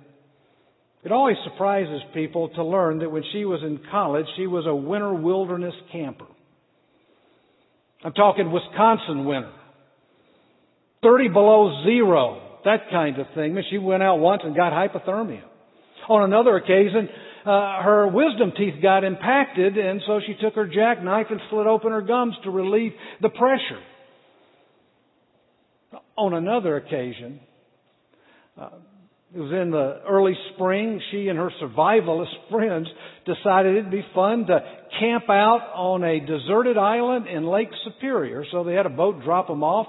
it 1.05 1.11
always 1.11 1.37
surprises 1.43 2.01
people 2.13 2.49
to 2.49 2.63
learn 2.63 2.99
that 2.99 3.11
when 3.11 3.23
she 3.31 3.45
was 3.45 3.61
in 3.63 3.79
college, 3.91 4.25
she 4.37 4.47
was 4.47 4.65
a 4.67 4.75
winter 4.75 5.13
wilderness 5.13 5.73
camper. 5.91 6.25
I'm 8.03 8.13
talking 8.13 8.51
Wisconsin 8.51 9.25
winter. 9.25 9.51
30 11.03 11.29
below 11.29 11.83
zero. 11.85 12.41
That 12.65 12.89
kind 12.91 13.19
of 13.19 13.27
thing. 13.35 13.61
She 13.69 13.77
went 13.77 14.03
out 14.03 14.17
once 14.17 14.41
and 14.43 14.55
got 14.55 14.73
hypothermia. 14.73 15.43
On 16.09 16.23
another 16.23 16.57
occasion, 16.57 17.07
uh, 17.45 17.81
her 17.83 18.07
wisdom 18.07 18.51
teeth 18.57 18.81
got 18.81 19.03
impacted, 19.03 19.77
and 19.77 20.01
so 20.07 20.19
she 20.25 20.35
took 20.41 20.55
her 20.55 20.67
jackknife 20.67 21.27
and 21.29 21.39
slit 21.49 21.67
open 21.67 21.91
her 21.91 22.01
gums 22.01 22.33
to 22.43 22.49
relieve 22.49 22.91
the 23.21 23.29
pressure. 23.29 23.81
On 26.17 26.33
another 26.33 26.77
occasion, 26.77 27.39
uh, 28.59 28.69
it 29.33 29.39
was 29.39 29.51
in 29.51 29.69
the 29.69 30.01
early 30.09 30.33
spring. 30.53 30.99
She 31.11 31.27
and 31.27 31.37
her 31.37 31.51
survivalist 31.61 32.33
friends 32.51 32.87
decided 33.25 33.77
it'd 33.77 33.91
be 33.91 34.05
fun 34.15 34.47
to 34.47 34.59
camp 34.99 35.29
out 35.29 35.71
on 35.75 36.03
a 36.03 36.19
deserted 36.19 36.77
island 36.77 37.27
in 37.27 37.45
Lake 37.45 37.69
Superior. 37.83 38.43
So 38.51 38.63
they 38.63 38.73
had 38.73 38.87
a 38.87 38.89
boat 38.89 39.23
drop 39.23 39.47
them 39.47 39.63
off, 39.63 39.87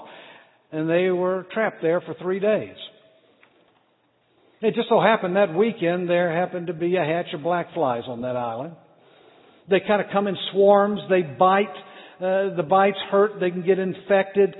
and 0.71 0.87
they 0.87 1.09
were 1.09 1.47
trapped 1.53 1.81
there 1.81 2.01
for 2.01 2.13
three 2.21 2.39
days. 2.39 2.75
It 4.61 4.75
just 4.75 4.89
so 4.89 5.01
happened 5.01 5.37
that 5.37 5.55
weekend 5.55 6.07
there 6.07 6.31
happened 6.31 6.67
to 6.67 6.73
be 6.73 6.95
a 6.95 7.03
hatch 7.03 7.33
of 7.33 7.41
black 7.41 7.73
flies 7.73 8.03
on 8.07 8.21
that 8.21 8.35
island. 8.35 8.75
They 9.71 9.79
kind 9.79 10.01
of 10.01 10.11
come 10.11 10.27
in 10.27 10.37
swarms. 10.51 10.99
They 11.09 11.23
bite. 11.23 11.65
Uh, 12.19 12.55
the 12.55 12.65
bites 12.67 12.97
hurt. 13.09 13.39
They 13.39 13.49
can 13.49 13.65
get 13.65 13.79
infected. 13.79 14.55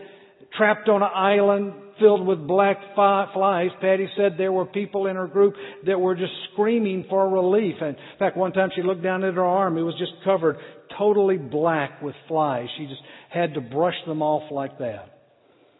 Trapped 0.57 0.89
on 0.89 1.03
an 1.03 1.09
island, 1.13 1.73
filled 2.01 2.25
with 2.27 2.45
black 2.45 2.77
flies. 2.95 3.69
Patty 3.79 4.09
said 4.17 4.33
there 4.37 4.51
were 4.51 4.65
people 4.65 5.07
in 5.07 5.15
her 5.15 5.27
group 5.27 5.53
that 5.85 5.99
were 5.99 6.15
just 6.15 6.33
screaming 6.51 7.05
for 7.09 7.29
relief. 7.29 7.75
And 7.79 7.95
in 7.95 8.19
fact, 8.19 8.35
one 8.35 8.51
time 8.51 8.69
she 8.75 8.81
looked 8.81 9.03
down 9.03 9.23
at 9.23 9.35
her 9.35 9.45
arm. 9.45 9.77
It 9.77 9.83
was 9.83 9.95
just 9.97 10.11
covered 10.25 10.57
totally 10.97 11.37
black 11.37 12.01
with 12.01 12.15
flies. 12.27 12.67
She 12.77 12.85
just 12.87 13.01
had 13.29 13.53
to 13.53 13.61
brush 13.61 13.95
them 14.05 14.21
off 14.21 14.51
like 14.51 14.79
that. 14.79 15.05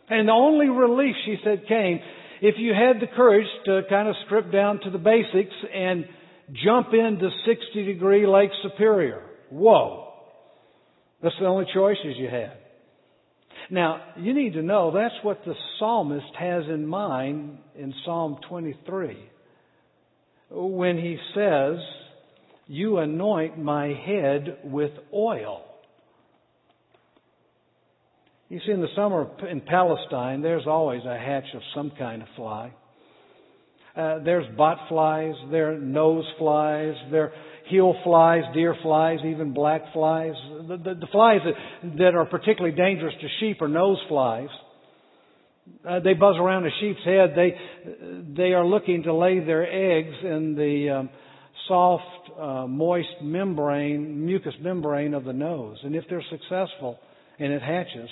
And 0.09 0.27
the 0.27 0.33
only 0.33 0.69
relief, 0.69 1.15
she 1.25 1.37
said, 1.43 1.63
came 1.67 1.99
if 2.41 2.55
you 2.57 2.73
had 2.73 3.01
the 3.01 3.13
courage 3.15 3.47
to 3.65 3.81
kind 3.89 4.07
of 4.07 4.15
strip 4.25 4.51
down 4.51 4.79
to 4.81 4.89
the 4.89 4.97
basics 4.97 5.53
and 5.73 6.05
jump 6.65 6.87
into 6.93 7.29
60 7.45 7.85
degree 7.85 8.27
Lake 8.27 8.49
Superior. 8.63 9.23
Whoa. 9.49 10.13
That's 11.21 11.35
the 11.39 11.45
only 11.45 11.65
choices 11.73 12.15
you 12.17 12.27
had. 12.29 12.60
Now, 13.71 14.01
you 14.17 14.33
need 14.33 14.53
to 14.53 14.61
know 14.61 14.91
that's 14.93 15.15
what 15.23 15.45
the 15.45 15.53
psalmist 15.79 16.35
has 16.37 16.65
in 16.65 16.85
mind 16.85 17.57
in 17.73 17.93
Psalm 18.03 18.37
23 18.49 19.17
when 20.49 20.97
he 20.97 21.17
says, 21.33 21.77
You 22.67 22.97
anoint 22.97 23.57
my 23.57 23.87
head 23.87 24.57
with 24.65 24.91
oil. 25.13 25.63
You 28.49 28.59
see, 28.65 28.73
in 28.73 28.81
the 28.81 28.89
summer 28.93 29.29
in 29.49 29.61
Palestine, 29.61 30.41
there's 30.41 30.67
always 30.67 31.03
a 31.05 31.17
hatch 31.17 31.45
of 31.55 31.61
some 31.73 31.93
kind 31.97 32.21
of 32.21 32.27
fly. 32.35 32.73
Uh, 33.95 34.19
there's 34.25 34.45
bot 34.57 34.89
flies, 34.89 35.35
there 35.49 35.71
are 35.71 35.79
nose 35.79 36.25
flies, 36.37 36.95
there 37.09 37.31
heel 37.71 37.95
flies, 38.03 38.43
deer 38.53 38.75
flies, 38.83 39.19
even 39.25 39.53
black 39.53 39.81
flies. 39.93 40.33
The, 40.67 40.77
the, 40.77 40.93
the 40.95 41.07
flies 41.11 41.39
that, 41.45 41.97
that, 41.97 42.15
are 42.15 42.25
particularly 42.25 42.75
dangerous 42.75 43.13
to 43.21 43.27
sheep 43.39 43.61
are 43.61 43.67
nose 43.67 43.97
flies. 44.07 44.49
Uh, 45.87 45.99
they 46.01 46.13
buzz 46.13 46.35
around 46.37 46.65
a 46.65 46.69
sheep's 46.79 47.03
head. 47.05 47.33
They 47.35 47.55
they 48.35 48.53
are 48.53 48.65
looking 48.65 49.03
to 49.03 49.13
lay 49.13 49.39
their 49.39 49.63
eggs 49.63 50.15
in 50.23 50.55
the 50.55 50.99
um, 50.99 51.09
soft, 51.67 52.03
uh, 52.39 52.67
moist 52.67 53.21
membrane, 53.21 54.25
mucous 54.25 54.53
membrane 54.61 55.13
of 55.13 55.23
the 55.23 55.33
nose. 55.33 55.77
And 55.83 55.95
if 55.95 56.03
they're 56.09 56.25
successful 56.29 56.99
and 57.39 57.53
it 57.53 57.61
hatches, 57.61 58.09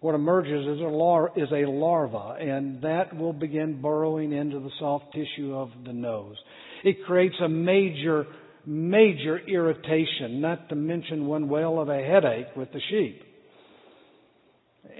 what 0.00 0.14
emerges 0.14 0.66
is 0.66 0.80
a, 0.80 0.88
lar- 0.88 1.32
is 1.36 1.48
a 1.50 1.68
larva, 1.68 2.36
and 2.40 2.82
that 2.82 3.16
will 3.16 3.32
begin 3.32 3.82
burrowing 3.82 4.32
into 4.32 4.60
the 4.60 4.70
soft 4.78 5.06
tissue 5.12 5.54
of 5.54 5.70
the 5.84 5.92
nose. 5.92 6.36
It 6.84 7.04
creates 7.04 7.34
a 7.44 7.48
major, 7.48 8.26
major 8.68 9.38
irritation, 9.38 10.42
not 10.42 10.68
to 10.68 10.74
mention 10.74 11.26
one 11.26 11.48
whale 11.48 11.80
of 11.80 11.88
a 11.88 12.02
headache 12.02 12.54
with 12.54 12.70
the 12.72 12.80
sheep. 12.90 13.22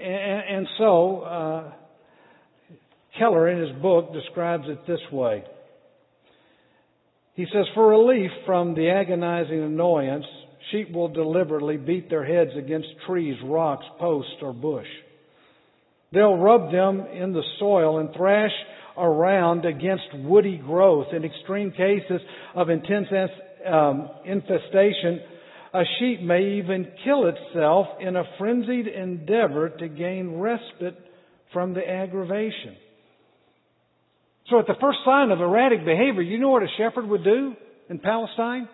And, 0.01 0.67
so, 0.79 1.21
uh, 1.21 1.71
Keller 3.19 3.47
in 3.49 3.59
his 3.59 3.81
book 3.81 4.11
describes 4.11 4.63
it 4.67 4.87
this 4.87 4.99
way. 5.11 5.43
He 7.35 7.45
says, 7.53 7.65
for 7.75 7.89
relief 7.89 8.31
from 8.45 8.73
the 8.73 8.89
agonizing 8.89 9.61
annoyance, 9.61 10.25
sheep 10.71 10.91
will 10.91 11.09
deliberately 11.09 11.77
beat 11.77 12.09
their 12.09 12.25
heads 12.25 12.51
against 12.57 12.87
trees, 13.05 13.37
rocks, 13.43 13.85
posts, 13.99 14.31
or 14.41 14.51
bush. 14.51 14.87
They'll 16.11 16.37
rub 16.37 16.71
them 16.71 17.01
in 17.01 17.33
the 17.33 17.43
soil 17.59 17.99
and 17.99 18.09
thrash 18.15 18.51
around 18.97 19.65
against 19.65 20.07
woody 20.15 20.57
growth. 20.57 21.07
In 21.13 21.23
extreme 21.23 21.71
cases 21.71 22.19
of 22.55 22.69
intense 22.69 23.07
Um, 23.65 24.09
infestation, 24.25 25.21
a 25.73 25.83
sheep 25.99 26.21
may 26.21 26.59
even 26.59 26.91
kill 27.03 27.27
itself 27.27 27.87
in 27.99 28.15
a 28.15 28.23
frenzied 28.37 28.87
endeavor 28.87 29.69
to 29.69 29.87
gain 29.87 30.39
respite 30.39 30.97
from 31.53 31.73
the 31.73 31.87
aggravation. 31.87 32.75
So 34.49 34.59
at 34.59 34.65
the 34.65 34.75
first 34.81 34.99
sign 35.05 35.31
of 35.31 35.41
erratic 35.41 35.85
behavior, 35.85 36.21
you 36.21 36.39
know 36.39 36.49
what 36.49 36.63
a 36.63 36.67
shepherd 36.77 37.07
would 37.07 37.23
do 37.23 37.53
in 37.89 37.99
Palestine? 37.99 38.67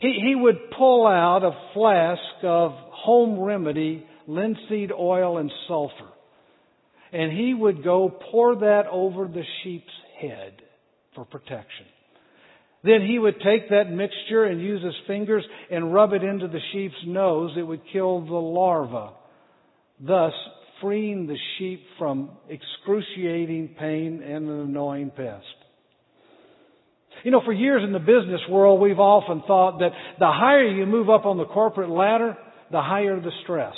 He, 0.00 0.18
he 0.26 0.34
would 0.34 0.70
pull 0.76 1.06
out 1.06 1.44
a 1.44 1.52
flask 1.74 2.42
of 2.42 2.72
home 2.72 3.38
remedy, 3.40 4.06
linseed 4.26 4.90
oil 4.92 5.38
and 5.38 5.52
sulfur. 5.68 6.08
And 7.12 7.30
he 7.30 7.52
would 7.52 7.84
go 7.84 8.08
pour 8.30 8.56
that 8.56 8.84
over 8.90 9.28
the 9.28 9.42
sheep's 9.62 9.92
head 10.18 10.54
for 11.14 11.26
protection. 11.26 11.86
Then 12.84 13.06
he 13.06 13.18
would 13.18 13.36
take 13.40 13.70
that 13.70 13.90
mixture 13.90 14.44
and 14.44 14.60
use 14.60 14.82
his 14.82 14.94
fingers 15.06 15.44
and 15.70 15.94
rub 15.94 16.12
it 16.12 16.24
into 16.24 16.48
the 16.48 16.58
sheep's 16.72 16.96
nose. 17.06 17.52
It 17.56 17.62
would 17.62 17.82
kill 17.92 18.24
the 18.24 18.32
larva, 18.32 19.12
thus 20.00 20.32
freeing 20.80 21.28
the 21.28 21.36
sheep 21.58 21.80
from 21.96 22.30
excruciating 22.48 23.76
pain 23.78 24.20
and 24.22 24.48
an 24.48 24.60
annoying 24.60 25.12
pest. 25.16 25.44
You 27.22 27.30
know, 27.30 27.42
for 27.44 27.52
years 27.52 27.82
in 27.84 27.92
the 27.92 28.00
business 28.00 28.40
world, 28.50 28.80
we've 28.80 28.98
often 28.98 29.44
thought 29.46 29.78
that 29.78 29.90
the 30.18 30.26
higher 30.26 30.66
you 30.66 30.84
move 30.86 31.08
up 31.08 31.24
on 31.24 31.38
the 31.38 31.44
corporate 31.44 31.90
ladder, 31.90 32.36
the 32.72 32.82
higher 32.82 33.20
the 33.20 33.30
stress. 33.44 33.74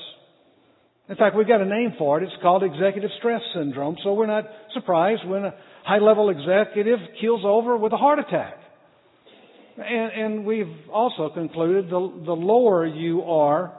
In 1.11 1.17
fact, 1.17 1.37
we've 1.37 1.47
got 1.47 1.61
a 1.61 1.67
name 1.67 1.95
for 1.99 2.19
it. 2.19 2.25
It's 2.25 2.33
called 2.41 2.63
executive 2.63 3.11
stress 3.19 3.43
syndrome. 3.55 3.97
So 4.03 4.15
we're 4.15 4.27
not 4.27 4.45
surprised 4.73 5.27
when 5.27 5.45
a 5.45 5.55
high 5.85 5.99
level 5.99 6.31
executive 6.31 6.99
keels 7.21 7.43
over 7.45 7.77
with 7.77 7.93
a 7.93 7.99
heart 7.99 8.19
attack. 8.19 8.55
And, 9.77 10.13
and 10.13 10.47
we've 10.47 10.73
also 10.93 11.31
concluded 11.31 11.87
the, 11.87 12.23
the 12.25 12.33
lower 12.33 12.87
you 12.87 13.23
are 13.23 13.77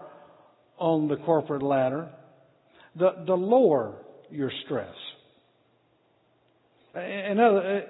on 0.78 1.08
the 1.08 1.16
corporate 1.18 1.64
ladder, 1.64 2.10
the, 2.96 3.12
the 3.26 3.34
lower 3.34 3.96
your 4.30 4.52
stress. 4.66 4.94
Another, 6.94 7.84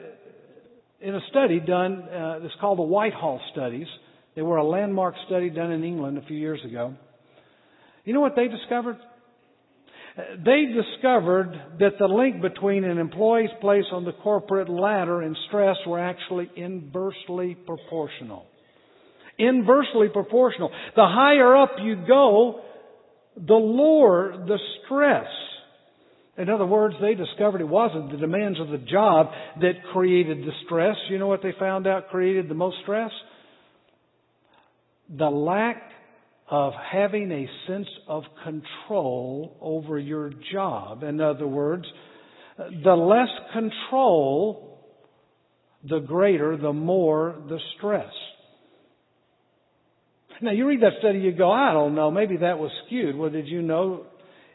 in 1.01 1.15
a 1.15 1.19
study 1.29 1.59
done, 1.59 2.03
uh, 2.03 2.39
it's 2.41 2.55
called 2.59 2.79
the 2.79 2.83
Whitehall 2.83 3.39
Studies. 3.51 3.87
They 4.35 4.41
were 4.41 4.57
a 4.57 4.67
landmark 4.67 5.15
study 5.27 5.49
done 5.49 5.71
in 5.71 5.83
England 5.83 6.17
a 6.17 6.25
few 6.25 6.37
years 6.37 6.59
ago. 6.65 6.95
You 8.03 8.13
know 8.13 8.21
what 8.21 8.35
they 8.35 8.47
discovered? 8.47 8.97
They 10.17 10.65
discovered 10.67 11.51
that 11.79 11.99
the 11.99 12.07
link 12.07 12.41
between 12.41 12.85
an 12.85 12.97
employee's 12.99 13.49
place 13.59 13.83
on 13.91 14.05
the 14.05 14.13
corporate 14.13 14.69
ladder 14.69 15.21
and 15.21 15.35
stress 15.49 15.75
were 15.85 15.99
actually 15.99 16.49
inversely 16.55 17.55
proportional. 17.65 18.45
Inversely 19.37 20.07
proportional. 20.13 20.69
The 20.95 21.05
higher 21.05 21.57
up 21.57 21.71
you 21.81 21.97
go, 22.07 22.61
the 23.35 23.53
lower 23.53 24.45
the 24.47 24.57
stress. 24.85 25.27
In 26.37 26.49
other 26.49 26.65
words, 26.65 26.95
they 27.01 27.15
discovered 27.15 27.59
it 27.59 27.67
wasn't 27.67 28.11
the 28.11 28.17
demands 28.17 28.59
of 28.61 28.69
the 28.69 28.77
job 28.77 29.27
that 29.59 29.73
created 29.91 30.39
the 30.39 30.51
stress. 30.65 30.95
You 31.09 31.17
know 31.17 31.27
what 31.27 31.43
they 31.43 31.53
found 31.59 31.87
out 31.87 32.07
created 32.09 32.47
the 32.47 32.55
most 32.55 32.77
stress? 32.83 33.11
The 35.09 35.29
lack 35.29 35.81
of 36.49 36.73
having 36.91 37.31
a 37.31 37.47
sense 37.67 37.87
of 38.07 38.23
control 38.43 39.57
over 39.61 39.97
your 39.97 40.31
job. 40.53 41.03
In 41.03 41.19
other 41.19 41.47
words, 41.47 41.85
the 42.57 42.93
less 42.93 43.29
control, 43.53 44.79
the 45.87 45.99
greater, 45.99 46.55
the 46.57 46.73
more 46.73 47.35
the 47.49 47.59
stress. 47.77 48.13
Now 50.41 50.51
you 50.51 50.67
read 50.67 50.81
that 50.81 50.93
study, 50.99 51.19
you 51.19 51.31
go, 51.31 51.51
I 51.51 51.73
don't 51.73 51.95
know, 51.95 52.11
maybe 52.11 52.37
that 52.37 52.59
was 52.59 52.71
skewed. 52.85 53.15
Well, 53.15 53.29
did 53.29 53.47
you 53.47 53.61
know 53.61 54.05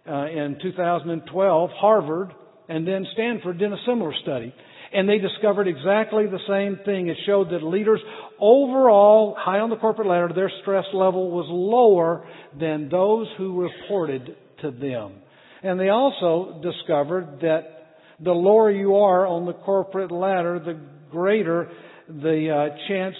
uh, 0.08 0.26
in 0.26 0.58
2012, 0.62 1.70
Harvard 1.74 2.32
and 2.70 2.86
then 2.86 3.04
Stanford 3.14 3.58
did 3.58 3.72
a 3.72 3.76
similar 3.84 4.12
study. 4.22 4.54
And 4.92 5.08
they 5.08 5.18
discovered 5.18 5.68
exactly 5.68 6.26
the 6.26 6.40
same 6.48 6.84
thing. 6.84 7.08
It 7.08 7.16
showed 7.24 7.50
that 7.50 7.62
leaders 7.62 8.00
overall, 8.40 9.36
high 9.38 9.60
on 9.60 9.70
the 9.70 9.76
corporate 9.76 10.08
ladder, 10.08 10.30
their 10.34 10.50
stress 10.62 10.84
level 10.92 11.30
was 11.30 11.46
lower 11.48 12.26
than 12.58 12.88
those 12.88 13.28
who 13.38 13.62
reported 13.62 14.36
to 14.62 14.70
them. 14.72 15.14
And 15.62 15.78
they 15.78 15.90
also 15.90 16.60
discovered 16.62 17.38
that 17.42 17.94
the 18.18 18.32
lower 18.32 18.70
you 18.70 18.96
are 18.96 19.26
on 19.26 19.46
the 19.46 19.52
corporate 19.52 20.10
ladder, 20.10 20.58
the 20.58 20.78
greater 21.10 21.70
the 22.08 22.50
uh, 22.50 22.88
chance 22.88 23.14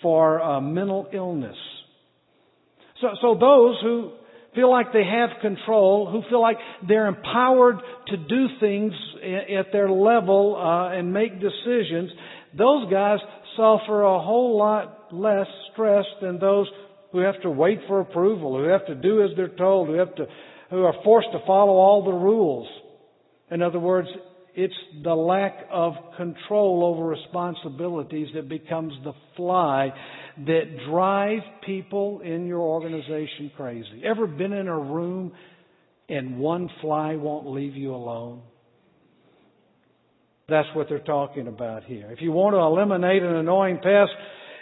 for 0.00 0.40
uh, 0.40 0.60
mental 0.60 1.08
illness. 1.12 1.56
So, 3.00 3.08
so 3.20 3.34
those 3.34 3.76
who 3.82 4.12
feel 4.54 4.70
like 4.70 4.92
they 4.92 5.04
have 5.04 5.30
control, 5.40 6.10
who 6.10 6.22
feel 6.28 6.40
like 6.40 6.56
they're 6.86 7.06
empowered 7.06 7.76
to 8.08 8.16
do 8.16 8.46
things 8.58 8.92
at 9.58 9.72
their 9.72 9.90
level 9.90 10.56
uh, 10.56 10.96
and 10.96 11.12
make 11.12 11.40
decisions, 11.40 12.10
those 12.56 12.90
guys 12.90 13.18
suffer 13.56 14.02
a 14.02 14.18
whole 14.18 14.58
lot 14.58 15.12
less 15.12 15.46
stress 15.72 16.04
than 16.20 16.38
those 16.38 16.68
who 17.12 17.18
have 17.18 17.40
to 17.42 17.50
wait 17.50 17.78
for 17.86 18.00
approval, 18.00 18.56
who 18.58 18.64
have 18.64 18.86
to 18.86 18.94
do 18.94 19.22
as 19.22 19.30
they're 19.36 19.48
told, 19.48 19.88
who 19.88 19.94
have 19.94 20.14
to, 20.16 20.26
who 20.70 20.84
are 20.84 20.94
forced 21.04 21.28
to 21.32 21.38
follow 21.46 21.72
all 21.72 22.04
the 22.04 22.12
rules. 22.12 22.68
In 23.50 23.62
other 23.62 23.80
words, 23.80 24.08
it's 24.54 24.74
the 25.02 25.14
lack 25.14 25.66
of 25.70 25.94
control 26.16 26.84
over 26.84 27.06
responsibilities 27.06 28.28
that 28.34 28.48
becomes 28.48 28.92
the 29.04 29.12
fly 29.36 29.92
that 30.46 30.62
drive 30.88 31.40
people 31.64 32.20
in 32.20 32.46
your 32.46 32.60
organization 32.60 33.50
crazy. 33.56 34.02
Ever 34.04 34.26
been 34.26 34.52
in 34.52 34.68
a 34.68 34.78
room 34.78 35.32
and 36.08 36.38
one 36.38 36.68
fly 36.80 37.16
won't 37.16 37.46
leave 37.46 37.74
you 37.74 37.94
alone? 37.94 38.42
That's 40.48 40.68
what 40.74 40.88
they're 40.88 40.98
talking 40.98 41.46
about 41.46 41.84
here. 41.84 42.10
If 42.10 42.20
you 42.20 42.32
want 42.32 42.54
to 42.54 42.58
eliminate 42.58 43.22
an 43.22 43.36
annoying 43.36 43.76
pest, 43.76 44.10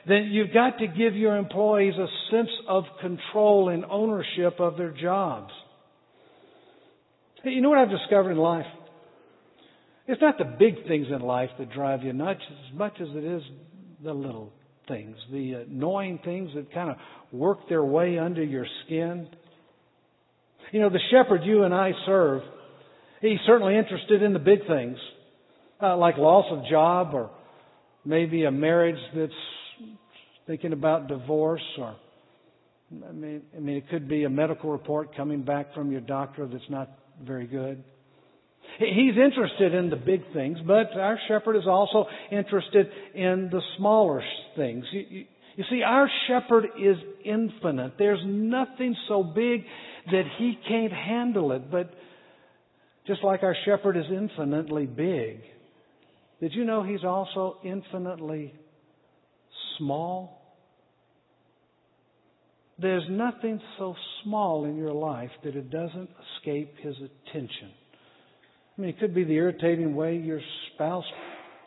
then 0.06 0.28
you've 0.30 0.52
got 0.52 0.78
to 0.78 0.86
give 0.86 1.14
your 1.14 1.36
employees 1.36 1.94
a 1.94 2.06
sense 2.30 2.50
of 2.68 2.84
control 3.00 3.68
and 3.70 3.84
ownership 3.84 4.60
of 4.60 4.76
their 4.76 4.90
jobs. 4.90 5.52
Hey, 7.42 7.50
you 7.50 7.60
know 7.60 7.70
what 7.70 7.78
I've 7.78 7.90
discovered 7.90 8.32
in 8.32 8.38
life? 8.38 8.66
It's 10.06 10.20
not 10.20 10.38
the 10.38 10.44
big 10.44 10.86
things 10.88 11.06
in 11.14 11.20
life 11.20 11.50
that 11.58 11.70
drive 11.70 12.02
you 12.02 12.12
nuts 12.12 12.40
as 12.50 12.78
much 12.78 12.94
as 13.00 13.08
it 13.14 13.24
is 13.24 13.42
the 14.02 14.12
little 14.12 14.52
things, 14.88 15.16
the 15.30 15.64
annoying 15.68 16.18
things 16.24 16.50
that 16.54 16.72
kind 16.72 16.90
of 16.90 16.96
work 17.32 17.68
their 17.68 17.84
way 17.84 18.18
under 18.18 18.42
your 18.42 18.66
skin. 18.84 19.28
You 20.72 20.80
know, 20.80 20.90
the 20.90 21.00
shepherd 21.10 21.42
you 21.44 21.64
and 21.64 21.74
I 21.74 21.92
serve, 22.06 22.42
he's 23.20 23.38
certainly 23.46 23.76
interested 23.76 24.22
in 24.22 24.32
the 24.32 24.38
big 24.38 24.66
things, 24.66 24.96
uh, 25.82 25.96
like 25.96 26.16
loss 26.16 26.46
of 26.50 26.68
job 26.70 27.14
or 27.14 27.30
maybe 28.04 28.44
a 28.44 28.50
marriage 28.50 29.00
that's 29.14 29.32
thinking 30.46 30.72
about 30.72 31.08
divorce 31.08 31.62
or 31.78 31.96
I 32.90 33.12
mean, 33.12 33.42
I 33.54 33.60
mean, 33.60 33.76
it 33.76 33.90
could 33.90 34.08
be 34.08 34.24
a 34.24 34.30
medical 34.30 34.70
report 34.70 35.14
coming 35.14 35.42
back 35.42 35.74
from 35.74 35.92
your 35.92 36.00
doctor 36.00 36.46
that's 36.46 36.70
not 36.70 36.90
very 37.22 37.46
good. 37.46 37.84
He's 38.78 39.16
interested 39.16 39.74
in 39.74 39.90
the 39.90 39.96
big 39.96 40.22
things, 40.32 40.58
but 40.66 40.92
our 40.96 41.18
shepherd 41.26 41.56
is 41.56 41.66
also 41.66 42.06
interested 42.30 42.86
in 43.14 43.48
the 43.50 43.60
smaller 43.76 44.22
things. 44.56 44.84
You, 44.92 45.24
see, 45.68 45.82
our 45.82 46.08
shepherd 46.28 46.66
is 46.80 46.96
infinite. 47.24 47.94
There's 47.98 48.22
nothing 48.24 48.94
so 49.08 49.22
big 49.24 49.64
that 50.06 50.22
he 50.38 50.56
can't 50.68 50.92
handle 50.92 51.52
it. 51.52 51.70
But 51.70 51.90
just 53.06 53.24
like 53.24 53.42
our 53.42 53.56
shepherd 53.64 53.96
is 53.96 54.04
infinitely 54.10 54.86
big, 54.86 55.40
did 56.40 56.52
you 56.54 56.64
know 56.64 56.84
he's 56.84 57.04
also 57.04 57.56
infinitely 57.64 58.54
small? 59.76 60.38
There's 62.80 63.06
nothing 63.10 63.60
so 63.76 63.96
small 64.22 64.64
in 64.64 64.76
your 64.76 64.92
life 64.92 65.30
that 65.42 65.56
it 65.56 65.68
doesn't 65.70 66.10
escape 66.36 66.76
His 66.80 66.94
attention. 66.96 67.72
I 68.78 68.80
mean, 68.80 68.90
it 68.90 69.00
could 69.00 69.14
be 69.14 69.24
the 69.24 69.32
irritating 69.32 69.96
way 69.96 70.16
your 70.16 70.40
spouse 70.72 71.04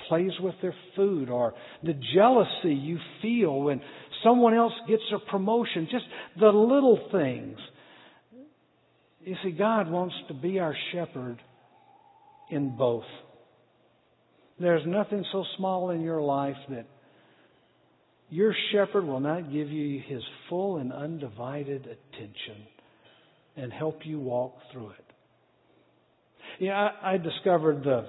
plays 0.08 0.32
with 0.39 0.56
their 0.62 0.76
food 0.95 1.30
or 1.30 1.54
the 1.84 1.93
jealousy 2.15 2.74
you 2.74 2.97
feel 3.21 3.62
when 3.62 3.82
someone 4.24 4.54
else 4.54 4.74
gets 4.88 5.04
a 5.13 5.19
promotion, 5.30 5.88
just 5.91 6.06
the 6.39 6.47
little 6.47 7.10
things. 7.12 7.58
You 9.24 9.36
see, 9.43 9.52
God 9.52 9.91
wants 9.91 10.15
to 10.30 10.34
be 10.34 10.60
our 10.60 10.76
shepherd 10.93 11.38
in 12.50 12.76
both. 12.78 13.04
There's 14.60 14.86
nothing 14.86 15.26
so 15.32 15.43
small 15.58 15.89
in 15.89 16.02
your 16.02 16.21
life 16.21 16.56
that 16.69 16.86
your 18.30 18.56
shepherd 18.71 19.06
will 19.06 19.19
not 19.19 19.52
give 19.52 19.69
you 19.69 20.02
his 20.08 20.21
full 20.50 20.78
and 20.78 20.93
undivided 20.93 21.82
attention 21.82 22.63
and 23.58 23.74
help 23.74 24.06
you 24.06 24.19
walk 24.19 24.56
through 24.71 24.91
it. 24.91 25.11
Yeah, 26.62 26.74
I, 26.74 27.13
I 27.13 27.17
discovered 27.17 27.84
the, 27.84 28.06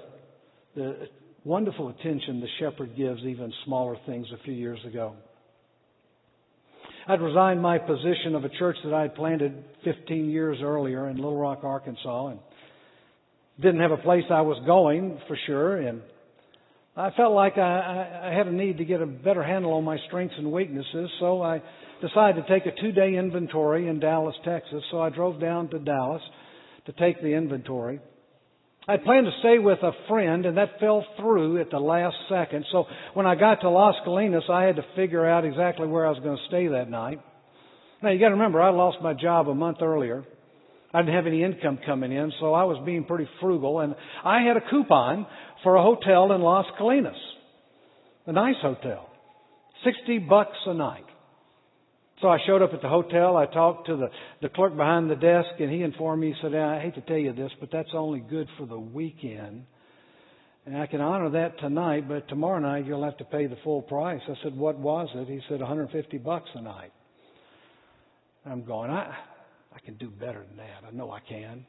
the 0.75 1.07
wonderful 1.43 1.89
attention 1.89 2.39
the 2.39 2.47
shepherd 2.59 2.95
gives 2.95 3.21
even 3.23 3.51
smaller 3.65 3.97
things 4.05 4.27
a 4.31 4.43
few 4.43 4.53
years 4.53 4.77
ago. 4.85 5.15
I'd 7.07 7.19
resigned 7.19 7.63
my 7.63 7.79
position 7.79 8.35
of 8.35 8.43
a 8.43 8.49
church 8.49 8.75
that 8.83 8.93
I'd 8.93 9.15
planted 9.15 9.55
15 9.83 10.29
years 10.29 10.59
earlier 10.61 11.09
in 11.09 11.15
Little 11.15 11.35
Rock, 11.35 11.61
Arkansas, 11.63 12.27
and 12.27 12.39
didn't 13.59 13.81
have 13.81 13.89
a 13.89 13.97
place 13.97 14.25
I 14.29 14.41
was 14.41 14.63
going 14.67 15.19
for 15.27 15.35
sure, 15.47 15.77
and 15.77 16.03
I 16.95 17.09
felt 17.17 17.33
like 17.33 17.57
I, 17.57 18.29
I 18.29 18.37
had 18.37 18.45
a 18.45 18.51
need 18.51 18.77
to 18.77 18.85
get 18.85 19.01
a 19.01 19.07
better 19.07 19.41
handle 19.41 19.73
on 19.73 19.83
my 19.83 19.97
strengths 20.05 20.35
and 20.37 20.51
weaknesses, 20.51 21.09
so 21.19 21.41
I 21.41 21.59
decided 22.03 22.45
to 22.45 22.47
take 22.53 22.67
a 22.67 22.81
two-day 22.81 23.15
inventory 23.15 23.87
in 23.87 23.99
Dallas, 23.99 24.35
Texas. 24.45 24.83
So 24.91 25.01
I 25.01 25.09
drove 25.09 25.41
down 25.41 25.69
to 25.69 25.79
Dallas 25.79 26.21
to 26.85 26.91
take 26.91 27.19
the 27.19 27.33
inventory. 27.33 27.99
I 28.87 28.97
planned 28.97 29.27
to 29.27 29.31
stay 29.39 29.59
with 29.59 29.79
a 29.81 29.91
friend, 30.09 30.45
and 30.45 30.57
that 30.57 30.79
fell 30.79 31.05
through 31.17 31.61
at 31.61 31.69
the 31.69 31.79
last 31.79 32.15
second. 32.29 32.65
So 32.71 32.85
when 33.13 33.25
I 33.25 33.35
got 33.35 33.61
to 33.61 33.69
Las 33.69 33.95
Colinas, 34.05 34.49
I 34.49 34.63
had 34.63 34.75
to 34.75 34.85
figure 34.95 35.25
out 35.25 35.45
exactly 35.45 35.87
where 35.87 36.05
I 36.05 36.09
was 36.09 36.19
going 36.19 36.37
to 36.37 36.43
stay 36.47 36.67
that 36.67 36.89
night. 36.89 37.21
Now 38.01 38.09
you 38.09 38.19
got 38.19 38.29
to 38.29 38.33
remember, 38.33 38.61
I 38.61 38.71
lost 38.71 38.97
my 39.01 39.13
job 39.13 39.47
a 39.47 39.55
month 39.55 39.77
earlier. 39.81 40.25
I 40.93 41.01
didn't 41.01 41.15
have 41.15 41.27
any 41.27 41.43
income 41.43 41.79
coming 41.85 42.11
in, 42.11 42.33
so 42.39 42.53
I 42.53 42.65
was 42.65 42.77
being 42.85 43.05
pretty 43.05 43.27
frugal, 43.39 43.79
and 43.79 43.95
I 44.23 44.41
had 44.41 44.57
a 44.57 44.69
coupon 44.69 45.25
for 45.63 45.75
a 45.75 45.81
hotel 45.81 46.33
in 46.33 46.41
Las 46.41 46.65
Colinas, 46.77 47.15
a 48.27 48.33
nice 48.33 48.57
hotel, 48.61 49.09
sixty 49.85 50.19
bucks 50.19 50.57
a 50.67 50.73
night. 50.73 51.05
So 52.23 52.29
I 52.29 52.37
showed 52.47 52.61
up 52.61 52.73
at 52.73 52.81
the 52.81 52.87
hotel. 52.87 53.35
I 53.35 53.47
talked 53.47 53.87
to 53.87 53.97
the, 53.97 54.07
the 54.41 54.47
clerk 54.47 54.77
behind 54.77 55.11
the 55.11 55.15
desk, 55.17 55.59
and 55.59 55.69
he 55.69 55.81
informed 55.81 56.21
me. 56.21 56.29
He 56.29 56.35
said, 56.41 56.55
"I 56.55 56.79
hate 56.79 56.95
to 56.95 57.01
tell 57.01 57.17
you 57.17 57.33
this, 57.33 57.51
but 57.59 57.69
that's 57.69 57.89
only 57.93 58.21
good 58.21 58.47
for 58.57 58.65
the 58.65 58.79
weekend, 58.79 59.65
and 60.65 60.77
I 60.77 60.87
can 60.87 61.01
honor 61.01 61.31
that 61.31 61.59
tonight. 61.59 62.07
But 62.07 62.29
tomorrow 62.29 62.59
night 62.59 62.85
you'll 62.85 63.03
have 63.03 63.17
to 63.17 63.25
pay 63.25 63.47
the 63.47 63.57
full 63.65 63.81
price." 63.81 64.21
I 64.29 64.35
said, 64.41 64.55
"What 64.57 64.77
was 64.79 65.09
it?" 65.13 65.27
He 65.27 65.41
said, 65.49 65.59
"150 65.59 66.17
bucks 66.19 66.49
a 66.55 66.61
night." 66.61 66.93
I'm 68.45 68.63
going. 68.63 68.89
I 68.89 69.13
I 69.75 69.79
can 69.83 69.95
do 69.95 70.09
better 70.09 70.45
than 70.47 70.55
that. 70.55 70.87
I 70.87 70.91
know 70.91 71.11
I 71.11 71.19
can. 71.19 71.65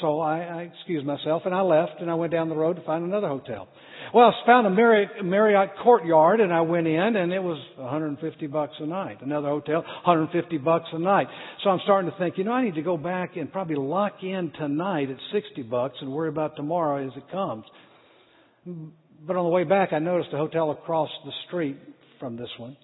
So 0.00 0.20
I, 0.20 0.38
I 0.42 0.62
excused 0.62 1.04
myself 1.04 1.42
and 1.44 1.54
I 1.54 1.60
left 1.62 2.00
and 2.00 2.08
I 2.08 2.14
went 2.14 2.32
down 2.32 2.48
the 2.48 2.54
road 2.54 2.76
to 2.76 2.82
find 2.82 3.04
another 3.04 3.26
hotel. 3.26 3.66
Well, 4.14 4.28
I 4.28 4.46
found 4.46 4.66
a 4.66 4.70
Marriott, 4.70 5.24
Marriott 5.24 5.70
Courtyard 5.82 6.40
and 6.40 6.52
I 6.52 6.60
went 6.60 6.86
in 6.86 7.16
and 7.16 7.32
it 7.32 7.42
was 7.42 7.58
150 7.76 8.46
bucks 8.46 8.74
a 8.78 8.86
night. 8.86 9.20
Another 9.22 9.48
hotel, 9.48 9.82
150 9.82 10.58
bucks 10.58 10.86
a 10.92 10.98
night. 10.98 11.26
So 11.64 11.70
I'm 11.70 11.80
starting 11.82 12.10
to 12.10 12.16
think, 12.16 12.38
you 12.38 12.44
know, 12.44 12.52
I 12.52 12.64
need 12.64 12.76
to 12.76 12.82
go 12.82 12.96
back 12.96 13.36
and 13.36 13.50
probably 13.50 13.76
lock 13.76 14.22
in 14.22 14.52
tonight 14.56 15.10
at 15.10 15.16
60 15.32 15.62
bucks 15.62 15.96
and 16.00 16.12
worry 16.12 16.28
about 16.28 16.54
tomorrow 16.54 17.04
as 17.04 17.12
it 17.16 17.28
comes. 17.32 17.64
But 19.26 19.36
on 19.36 19.44
the 19.44 19.50
way 19.50 19.64
back, 19.64 19.92
I 19.92 19.98
noticed 19.98 20.30
a 20.32 20.36
hotel 20.36 20.70
across 20.70 21.10
the 21.24 21.32
street 21.48 21.76
from 22.20 22.36
this 22.36 22.50
one. 22.56 22.76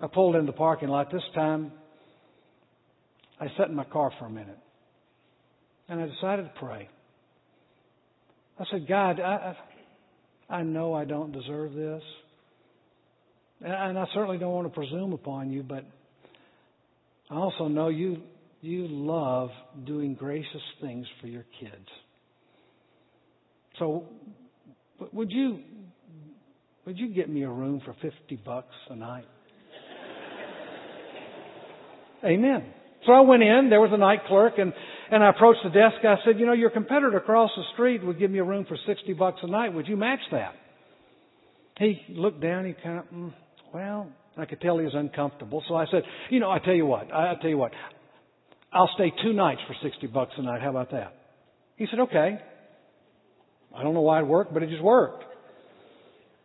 I 0.00 0.08
pulled 0.08 0.34
in 0.34 0.46
the 0.46 0.52
parking 0.52 0.88
lot. 0.88 1.12
This 1.12 1.22
time, 1.34 1.70
I 3.40 3.46
sat 3.56 3.68
in 3.68 3.74
my 3.76 3.84
car 3.84 4.10
for 4.18 4.26
a 4.26 4.30
minute. 4.30 4.58
And 5.88 6.00
I 6.00 6.06
decided 6.06 6.44
to 6.44 6.52
pray. 6.58 6.88
I 8.58 8.64
said, 8.70 8.86
God, 8.88 9.20
I, 9.20 9.56
I 10.48 10.62
know 10.62 10.94
I 10.94 11.04
don't 11.04 11.32
deserve 11.32 11.74
this. 11.74 12.02
And 13.60 13.98
I 13.98 14.04
certainly 14.14 14.38
don't 14.38 14.52
want 14.52 14.66
to 14.66 14.74
presume 14.74 15.12
upon 15.12 15.50
you, 15.50 15.62
but 15.62 15.84
I 17.30 17.36
also 17.36 17.68
know 17.68 17.88
you, 17.88 18.18
you 18.60 18.86
love 18.88 19.50
doing 19.86 20.14
gracious 20.14 20.62
things 20.80 21.06
for 21.20 21.26
your 21.28 21.44
kids. 21.60 21.88
So 23.78 24.04
would 25.12 25.30
you, 25.30 25.60
would 26.86 26.98
you 26.98 27.08
get 27.12 27.28
me 27.28 27.42
a 27.42 27.48
room 27.48 27.80
for 27.84 27.94
50 28.02 28.36
bucks 28.44 28.74
a 28.90 28.96
night? 28.96 29.26
Amen. 32.24 32.72
So 33.06 33.12
I 33.12 33.20
went 33.20 33.42
in, 33.42 33.68
there 33.70 33.80
was 33.80 33.90
a 33.92 33.98
night 33.98 34.20
clerk, 34.26 34.54
and, 34.58 34.72
and 35.10 35.22
I 35.22 35.30
approached 35.30 35.60
the 35.64 35.70
desk. 35.70 35.96
I 36.04 36.16
said, 36.24 36.38
you 36.38 36.46
know, 36.46 36.52
your 36.52 36.70
competitor 36.70 37.16
across 37.16 37.50
the 37.56 37.62
street 37.74 38.04
would 38.04 38.18
give 38.18 38.30
me 38.30 38.38
a 38.38 38.44
room 38.44 38.64
for 38.68 38.76
60 38.86 39.12
bucks 39.14 39.40
a 39.42 39.46
night. 39.46 39.72
Would 39.72 39.88
you 39.88 39.96
match 39.96 40.20
that? 40.32 40.54
He 41.78 42.00
looked 42.10 42.40
down, 42.40 42.66
he 42.66 42.72
kind 42.72 42.98
of, 42.98 43.04
mm, 43.12 43.34
well, 43.72 44.08
I 44.36 44.44
could 44.44 44.60
tell 44.60 44.78
he 44.78 44.84
was 44.84 44.94
uncomfortable. 44.94 45.62
So 45.68 45.74
I 45.74 45.86
said, 45.90 46.02
you 46.30 46.40
know, 46.40 46.50
I 46.50 46.58
tell 46.58 46.74
you 46.74 46.86
what, 46.86 47.12
I, 47.12 47.34
tell 47.40 47.50
you 47.50 47.58
what, 47.58 47.72
I'll 48.72 48.90
stay 48.94 49.12
two 49.22 49.32
nights 49.32 49.60
for 49.66 49.74
60 49.82 50.06
bucks 50.08 50.32
a 50.36 50.42
night. 50.42 50.60
How 50.60 50.70
about 50.70 50.92
that? 50.92 51.14
He 51.76 51.86
said, 51.90 52.00
okay. 52.00 52.38
I 53.76 53.82
don't 53.82 53.94
know 53.94 54.02
why 54.02 54.20
it 54.20 54.26
worked, 54.26 54.54
but 54.54 54.62
it 54.62 54.70
just 54.70 54.82
worked. 54.82 55.24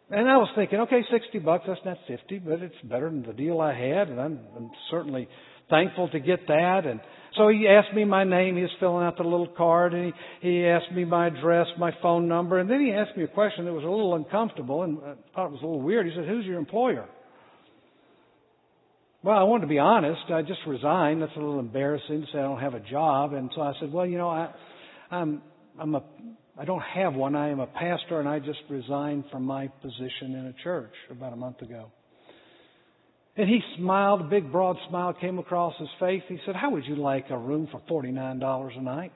And 0.09 0.27
I 0.27 0.37
was 0.37 0.49
thinking, 0.55 0.79
okay, 0.81 1.01
60 1.11 1.37
bucks, 1.39 1.65
that's 1.67 1.79
not 1.85 1.97
50, 2.07 2.39
but 2.39 2.61
it's 2.61 2.75
better 2.83 3.09
than 3.09 3.21
the 3.21 3.33
deal 3.33 3.61
I 3.61 3.73
had, 3.73 4.09
and 4.09 4.19
I'm, 4.19 4.39
I'm 4.55 4.71
certainly 4.89 5.29
thankful 5.69 6.09
to 6.09 6.19
get 6.19 6.47
that. 6.47 6.87
And 6.87 6.99
so 7.37 7.49
he 7.49 7.67
asked 7.67 7.93
me 7.95 8.05
my 8.05 8.23
name. 8.23 8.55
He 8.55 8.61
was 8.61 8.71
filling 8.79 9.05
out 9.05 9.17
the 9.17 9.23
little 9.23 9.47
card, 9.47 9.93
and 9.93 10.13
he, 10.41 10.49
he 10.49 10.65
asked 10.65 10.91
me 10.91 11.05
my 11.05 11.27
address, 11.27 11.67
my 11.77 11.91
phone 12.01 12.27
number, 12.27 12.59
and 12.59 12.69
then 12.69 12.85
he 12.85 12.91
asked 12.91 13.15
me 13.17 13.23
a 13.23 13.27
question 13.27 13.65
that 13.65 13.73
was 13.73 13.83
a 13.83 13.89
little 13.89 14.15
uncomfortable, 14.15 14.83
and 14.83 14.97
I 14.99 15.13
thought 15.35 15.47
it 15.47 15.51
was 15.51 15.61
a 15.61 15.65
little 15.65 15.81
weird. 15.81 16.05
He 16.07 16.13
said, 16.15 16.25
"Who's 16.25 16.45
your 16.45 16.57
employer?" 16.57 17.05
Well, 19.21 19.37
I 19.37 19.43
wanted 19.43 19.61
to 19.61 19.67
be 19.67 19.79
honest. 19.79 20.21
I 20.29 20.41
just 20.41 20.61
resigned. 20.65 21.21
That's 21.21 21.35
a 21.35 21.39
little 21.39 21.59
embarrassing 21.59 22.21
to 22.21 22.27
say 22.31 22.39
I 22.39 22.43
don't 22.43 22.61
have 22.61 22.73
a 22.73 22.79
job, 22.79 23.33
and 23.33 23.51
so 23.53 23.61
I 23.61 23.73
said, 23.79 23.91
"Well, 23.91 24.05
you 24.05 24.17
know, 24.17 24.29
I, 24.29 24.53
I'm 25.11 25.41
I'm 25.79 25.95
a 25.95 26.03
I 26.57 26.65
don't 26.65 26.81
have 26.81 27.13
one. 27.13 27.35
I 27.35 27.49
am 27.49 27.59
a 27.59 27.67
pastor, 27.67 28.19
and 28.19 28.27
I 28.27 28.39
just 28.39 28.59
resigned 28.69 29.25
from 29.31 29.43
my 29.43 29.67
position 29.67 30.35
in 30.35 30.45
a 30.45 30.53
church 30.63 30.93
about 31.09 31.33
a 31.33 31.37
month 31.37 31.61
ago." 31.61 31.91
And 33.37 33.47
he 33.47 33.59
smiled, 33.77 34.21
a 34.21 34.23
big 34.25 34.51
broad 34.51 34.75
smile 34.89 35.13
came 35.13 35.39
across 35.39 35.73
his 35.79 35.87
face. 35.99 36.23
He 36.27 36.37
said, 36.45 36.55
How 36.55 36.71
would 36.71 36.85
you 36.85 36.95
like 36.95 37.25
a 37.29 37.37
room 37.37 37.69
for 37.71 37.81
$49 38.03 38.77
a 38.77 38.81
night? 38.81 39.13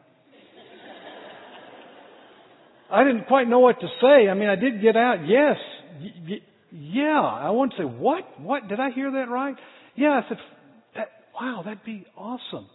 I 2.91 3.03
didn't 3.03 3.25
quite 3.25 3.47
know 3.47 3.59
what 3.59 3.79
to 3.79 3.87
say. 4.01 4.29
I 4.29 4.33
mean, 4.33 4.49
I 4.49 4.55
did 4.55 4.81
get 4.81 4.95
out, 4.95 5.27
yes, 5.27 5.57
y- 5.99 6.13
y- 6.29 6.41
yeah. 6.71 7.19
I 7.21 7.49
want 7.49 7.71
to 7.71 7.77
say, 7.77 7.83
What? 7.83 8.39
What? 8.39 8.67
Did 8.67 8.79
I 8.79 8.91
hear 8.91 9.11
that 9.11 9.29
right? 9.29 9.55
Yeah, 9.95 10.21
I 10.23 10.29
said, 10.29 10.37
that, 10.95 11.07
Wow, 11.39 11.63
that'd 11.65 11.83
be 11.83 12.05
awesome. 12.15 12.67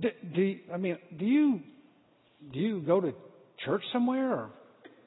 Do, 0.00 0.08
do, 0.34 0.56
I 0.74 0.76
mean, 0.76 0.98
do 1.18 1.24
you 1.24 1.60
do 2.52 2.58
you 2.58 2.80
go 2.82 3.00
to 3.00 3.12
church 3.64 3.82
somewhere? 3.92 4.32
Or 4.32 4.50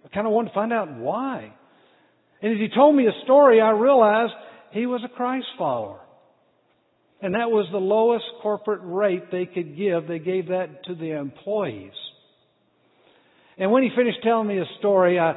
I 0.04 0.08
kind 0.10 0.26
of 0.26 0.34
wanted 0.34 0.50
to 0.50 0.56
find 0.56 0.74
out 0.74 0.92
why. 0.98 1.54
And 2.42 2.54
as 2.54 2.58
he 2.58 2.70
told 2.74 2.96
me 2.96 3.06
a 3.06 3.24
story, 3.24 3.62
I 3.62 3.72
realized 3.72 4.34
he 4.72 4.86
was 4.86 5.02
a 5.04 5.10
Christ 5.10 5.48
follower. 5.58 6.00
And 7.22 7.36
that 7.36 7.50
was 7.50 7.68
the 7.72 7.80
lowest 7.80 8.26
corporate 8.42 8.82
rate 8.84 9.32
they 9.32 9.46
could 9.46 9.76
give. 9.76 10.08
They 10.08 10.20
gave 10.20 10.48
that 10.48 10.86
to 10.86 10.96
the 10.96 11.18
employees. 11.18 11.92
And 13.58 13.72
when 13.72 13.84
he 13.84 13.90
finished 13.96 14.20
telling 14.24 14.48
me 14.48 14.58
his 14.58 14.68
story, 14.80 15.20
I, 15.20 15.36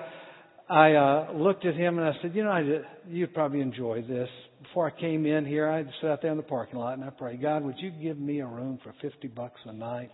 I 0.68 0.92
uh, 0.92 1.32
looked 1.34 1.66
at 1.66 1.74
him 1.74 1.98
and 1.98 2.06
I 2.06 2.12
said, 2.22 2.36
"You 2.36 2.44
know, 2.44 2.50
I, 2.50 2.62
you'd 3.08 3.34
probably 3.34 3.60
enjoy 3.60 4.02
this." 4.02 4.28
Before 4.62 4.86
I 4.86 5.00
came 5.00 5.26
in 5.26 5.44
here, 5.44 5.68
I 5.68 5.82
sat 6.00 6.10
out 6.10 6.22
there 6.22 6.30
in 6.30 6.36
the 6.36 6.44
parking 6.44 6.78
lot 6.78 6.94
and 6.94 7.04
I 7.04 7.10
prayed, 7.10 7.42
"God, 7.42 7.64
would 7.64 7.78
you 7.78 7.90
give 7.90 8.16
me 8.16 8.40
a 8.40 8.46
room 8.46 8.78
for 8.84 8.94
fifty 9.02 9.26
bucks 9.26 9.60
a 9.64 9.72
night?" 9.72 10.12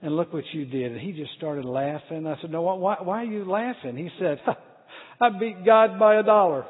And 0.00 0.14
look 0.14 0.32
what 0.32 0.44
you 0.52 0.64
did. 0.64 0.92
And 0.92 1.00
he 1.00 1.12
just 1.12 1.32
started 1.36 1.64
laughing. 1.64 2.24
I 2.24 2.40
said, 2.40 2.52
"No, 2.52 2.62
why, 2.62 2.98
why 3.00 3.22
are 3.22 3.24
you 3.24 3.50
laughing?" 3.50 3.96
He 3.96 4.10
said, 4.20 4.38
"I 5.20 5.30
beat 5.40 5.66
God 5.66 5.98
by 5.98 6.20
a 6.20 6.22
dollar." 6.22 6.64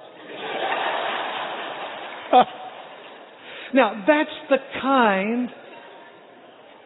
Now, 3.74 4.04
that's 4.06 4.30
the 4.50 4.56
kind 4.80 5.48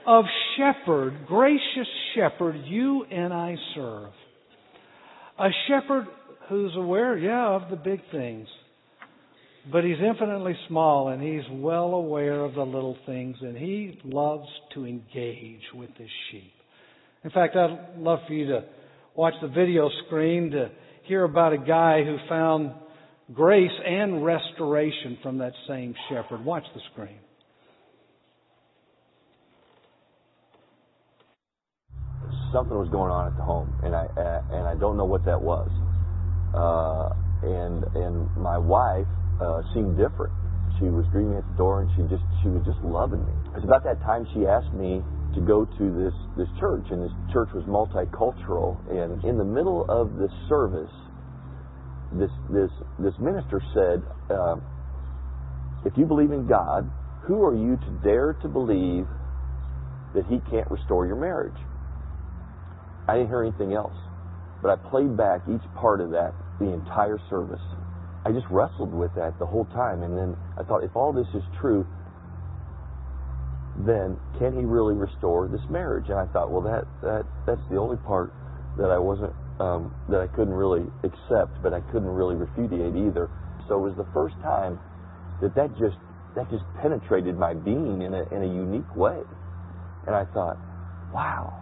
of 0.07 0.25
shepherd, 0.57 1.27
gracious 1.27 1.89
shepherd, 2.15 2.57
you 2.65 3.05
and 3.05 3.33
I 3.33 3.57
serve. 3.75 4.11
A 5.39 5.49
shepherd 5.69 6.07
who's 6.49 6.73
aware, 6.77 7.17
yeah, 7.19 7.49
of 7.57 7.71
the 7.71 7.77
big 7.77 8.01
things. 8.11 8.49
but 9.71 9.85
he's 9.85 9.99
infinitely 10.05 10.57
small 10.69 11.09
and 11.09 11.23
he's 11.23 11.43
well 11.51 11.95
aware 11.95 12.41
of 12.41 12.55
the 12.55 12.63
little 12.63 12.97
things 13.07 13.37
and 13.41 13.57
he 13.57 13.99
loves 14.05 14.49
to 14.75 14.87
engage 14.87 15.63
with 15.75 15.91
his 15.99 16.09
sheep. 16.31 16.53
In 17.25 17.31
fact, 17.31 17.57
I'd 17.57 17.99
love 17.99 18.21
for 18.27 18.33
you 18.33 18.47
to 18.47 18.65
watch 19.15 19.35
the 19.43 19.49
video 19.49 19.91
screen 20.07 20.51
to 20.53 20.71
hear 21.05 21.25
about 21.25 21.53
a 21.53 21.59
guy 21.59 22.03
who 22.05 22.17
found 22.29 22.73
grace 23.35 23.71
and 23.85 24.25
restoration 24.25 25.19
from 25.23 25.39
that 25.39 25.53
same 25.67 25.95
shepherd. 26.09 26.45
Watch 26.45 26.65
the 26.75 26.81
screen. 26.93 27.19
Something 32.53 32.79
was 32.79 32.89
going 32.89 33.13
on 33.13 33.27
at 33.27 33.37
the 33.37 33.45
home, 33.45 33.69
and 33.85 33.95
I 33.95 34.07
uh, 34.17 34.57
and 34.57 34.67
I 34.67 34.75
don't 34.81 34.97
know 34.97 35.05
what 35.05 35.25
that 35.27 35.41
was. 35.41 35.69
Uh, 36.57 37.13
and 37.45 37.85
and 37.95 38.37
my 38.41 38.57
wife 38.57 39.07
uh, 39.41 39.61
seemed 39.75 39.99
different. 39.99 40.33
She 40.81 40.89
was 40.89 41.05
greeting 41.13 41.33
me 41.33 41.37
at 41.37 41.45
the 41.45 41.59
door, 41.61 41.83
and 41.83 41.91
she 41.93 42.09
just 42.09 42.25
she 42.41 42.49
was 42.49 42.65
just 42.65 42.81
loving 42.81 43.21
me. 43.21 43.33
It's 43.55 43.65
about 43.65 43.85
that 43.85 44.01
time 44.01 44.25
she 44.33 44.47
asked 44.47 44.73
me 44.73 45.05
to 45.37 45.41
go 45.45 45.69
to 45.69 45.85
this 45.93 46.17
this 46.41 46.49
church, 46.57 46.89
and 46.89 47.05
this 47.05 47.13
church 47.37 47.53
was 47.53 47.69
multicultural. 47.69 48.81
And 48.89 49.23
in 49.29 49.37
the 49.37 49.45
middle 49.45 49.85
of 49.93 50.17
the 50.17 50.33
service, 50.49 50.89
this 52.13 52.31
this 52.51 52.71
this 52.99 53.15
minister 53.19 53.61
said, 53.75 54.03
uh, 54.31 54.57
"If 55.85 55.97
you 55.97 56.07
believe 56.07 56.33
in 56.33 56.47
God, 56.47 56.91
who 57.23 57.45
are 57.45 57.55
you 57.55 57.77
to 57.77 57.91
dare 58.03 58.33
to 58.43 58.49
believe 58.49 59.07
that 60.15 60.25
He 60.27 60.41
can't 60.51 60.71
restore 60.71 61.07
your 61.07 61.17
marriage?" 61.17 61.57
I 63.07 63.17
didn't 63.17 63.29
hear 63.29 63.43
anything 63.43 63.73
else, 63.75 63.97
but 64.63 64.71
I 64.71 64.77
played 64.91 65.17
back 65.17 65.43
each 65.49 65.65
part 65.75 66.01
of 66.01 66.11
that 66.11 66.35
the 66.59 66.73
entire 66.73 67.19
service. 67.31 67.63
I 68.25 68.33
just 68.33 68.47
wrestled 68.51 68.93
with 68.93 69.15
that 69.15 69.39
the 69.39 69.47
whole 69.47 69.65
time, 69.67 70.03
and 70.03 70.17
then 70.17 70.37
I 70.59 70.63
thought, 70.63 70.85
if 70.85 70.95
all 70.97 71.13
this 71.13 71.29
is 71.35 71.43
true, 71.61 71.87
then 73.87 74.19
can 74.39 74.57
He 74.59 74.65
really 74.65 74.95
restore 74.95 75.49
this 75.49 75.63
marriage? 75.71 76.09
And 76.09 76.19
I 76.19 76.27
thought, 76.33 76.51
well, 76.51 76.63
that 76.63 76.85
that 77.03 77.25
that's 77.47 77.63
the 77.71 77.77
only 77.77 77.97
part 77.99 78.33
that 78.77 78.91
I 78.91 78.99
wasn't 78.99 79.33
um, 79.61 79.95
that 80.09 80.21
I 80.21 80.27
couldn't 80.29 80.55
really 80.55 80.87
accept, 81.03 81.63
but 81.63 81.73
I 81.73 81.81
couldn't 81.93 82.09
really 82.09 82.37
repudiate 82.37 82.95
either. 82.97 83.29
So 83.69 83.77
it 83.77 83.91
was 83.91 83.97
the 83.97 84.07
first 84.15 84.37
time 84.41 84.79
that 85.43 85.55
that 85.55 85.71
just 85.79 85.99
that 86.37 86.51
just 86.51 86.65
penetrated 86.81 87.37
my 87.37 87.55
being 87.55 88.03
in 88.03 88.15
a 88.15 88.23
in 88.35 88.43
a 88.43 88.47
unique 88.47 88.95
way, 88.97 89.21
and 90.07 90.15
I 90.15 90.25
thought, 90.27 90.59
wow. 91.13 91.53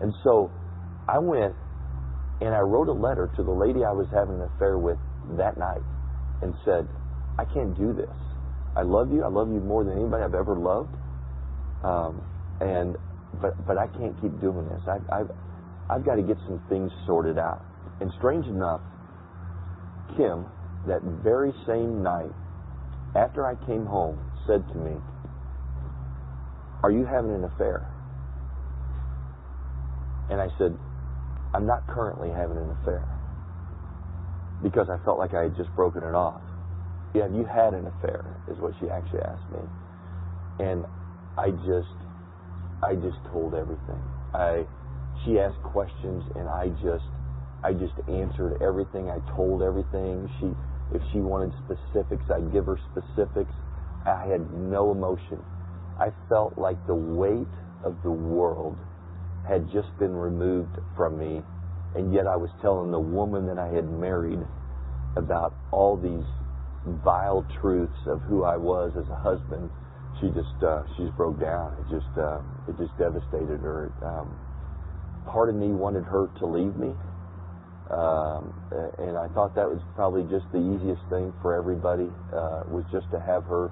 And 0.00 0.14
so 0.22 0.50
I 1.08 1.18
went 1.18 1.54
and 2.40 2.54
I 2.54 2.60
wrote 2.60 2.88
a 2.88 2.92
letter 2.92 3.30
to 3.36 3.42
the 3.42 3.50
lady 3.50 3.84
I 3.84 3.92
was 3.92 4.06
having 4.12 4.36
an 4.36 4.48
affair 4.56 4.78
with 4.78 4.98
that 5.36 5.58
night, 5.58 5.82
and 6.42 6.54
said, 6.64 6.88
I 7.38 7.44
can't 7.44 7.76
do 7.76 7.92
this. 7.92 8.16
I 8.76 8.82
love 8.82 9.12
you. 9.12 9.24
I 9.24 9.28
love 9.28 9.48
you 9.52 9.60
more 9.60 9.84
than 9.84 9.98
anybody 9.98 10.22
I've 10.22 10.34
ever 10.34 10.56
loved. 10.56 10.94
Um, 11.82 12.22
and 12.60 12.96
but 13.40 13.54
but 13.66 13.78
I 13.78 13.86
can't 13.88 14.18
keep 14.20 14.38
doing 14.40 14.68
this. 14.68 14.82
I, 14.86 14.98
I've 15.12 15.30
I've 15.90 16.04
got 16.04 16.14
to 16.14 16.22
get 16.22 16.38
some 16.46 16.60
things 16.68 16.92
sorted 17.04 17.36
out. 17.36 17.64
And 18.00 18.12
strange 18.18 18.46
enough, 18.46 18.80
Kim, 20.16 20.46
that 20.86 21.02
very 21.02 21.52
same 21.66 22.02
night, 22.02 22.30
after 23.16 23.44
I 23.44 23.56
came 23.66 23.84
home, 23.84 24.18
said 24.46 24.62
to 24.68 24.74
me, 24.78 24.96
Are 26.84 26.92
you 26.92 27.04
having 27.04 27.34
an 27.34 27.44
affair? 27.44 27.90
And 30.30 30.40
I 30.40 30.48
said, 30.58 30.78
I'm 31.52 31.66
not 31.66 31.86
currently 31.88 32.30
having 32.30 32.56
an 32.56 32.70
affair. 32.80 33.04
Because 34.62 34.88
I 34.88 35.02
felt 35.04 35.18
like 35.18 35.34
I 35.34 35.42
had 35.42 35.56
just 35.56 35.74
broken 35.74 36.04
it 36.04 36.14
off. 36.14 36.40
Yeah, 37.14 37.24
have 37.24 37.34
you 37.34 37.44
had 37.44 37.74
an 37.74 37.88
affair? 37.88 38.36
Is 38.46 38.58
what 38.58 38.74
she 38.78 38.88
actually 38.88 39.22
asked 39.22 39.50
me. 39.50 39.58
And 40.60 40.84
I 41.36 41.50
just 41.50 41.96
I 42.82 42.94
just 42.94 43.18
told 43.32 43.54
everything. 43.54 44.00
I 44.32 44.64
she 45.24 45.38
asked 45.38 45.62
questions 45.62 46.24
and 46.36 46.48
I 46.48 46.68
just 46.82 47.04
I 47.62 47.72
just 47.72 47.94
answered 48.08 48.62
everything. 48.62 49.10
I 49.10 49.18
told 49.36 49.62
everything. 49.62 50.28
She 50.40 50.52
if 50.96 51.02
she 51.12 51.20
wanted 51.20 51.52
specifics, 51.64 52.24
I'd 52.30 52.52
give 52.52 52.66
her 52.66 52.78
specifics. 52.90 53.52
I 54.06 54.26
had 54.26 54.50
no 54.52 54.90
emotion. 54.90 55.38
I 55.98 56.10
felt 56.28 56.56
like 56.56 56.84
the 56.86 56.94
weight 56.94 57.52
of 57.84 57.96
the 58.02 58.10
world 58.10 58.78
had 59.46 59.70
just 59.70 59.96
been 59.98 60.14
removed 60.14 60.76
from 60.96 61.18
me, 61.18 61.42
and 61.94 62.12
yet 62.12 62.26
I 62.26 62.36
was 62.36 62.50
telling 62.62 62.90
the 62.90 63.00
woman 63.00 63.46
that 63.46 63.58
I 63.58 63.68
had 63.68 63.88
married 63.88 64.40
about 65.16 65.54
all 65.70 65.96
these 65.96 66.26
vile 67.04 67.46
truths 67.60 67.98
of 68.06 68.22
who 68.22 68.44
I 68.44 68.56
was 68.56 68.92
as 68.96 69.08
a 69.10 69.16
husband. 69.16 69.70
She 70.20 70.28
just 70.28 70.56
uh, 70.64 70.82
she 70.96 71.04
just 71.04 71.16
broke 71.16 71.38
down. 71.40 71.76
It 71.80 71.92
just 71.92 72.12
uh, 72.16 72.40
it 72.68 72.76
just 72.78 72.96
devastated 72.98 73.60
her. 73.60 73.92
Um, 74.02 74.49
part 75.26 75.48
of 75.48 75.54
me 75.54 75.68
wanted 75.68 76.04
her 76.04 76.28
to 76.38 76.46
leave 76.46 76.76
me. 76.76 76.94
Um, 77.90 78.54
and 78.98 79.18
I 79.18 79.26
thought 79.34 79.54
that 79.56 79.66
was 79.66 79.82
probably 79.96 80.22
just 80.30 80.46
the 80.52 80.62
easiest 80.62 81.02
thing 81.10 81.34
for 81.42 81.54
everybody 81.58 82.06
uh, 82.30 82.62
was 82.70 82.84
just 82.92 83.10
to 83.10 83.18
have 83.18 83.44
her 83.44 83.70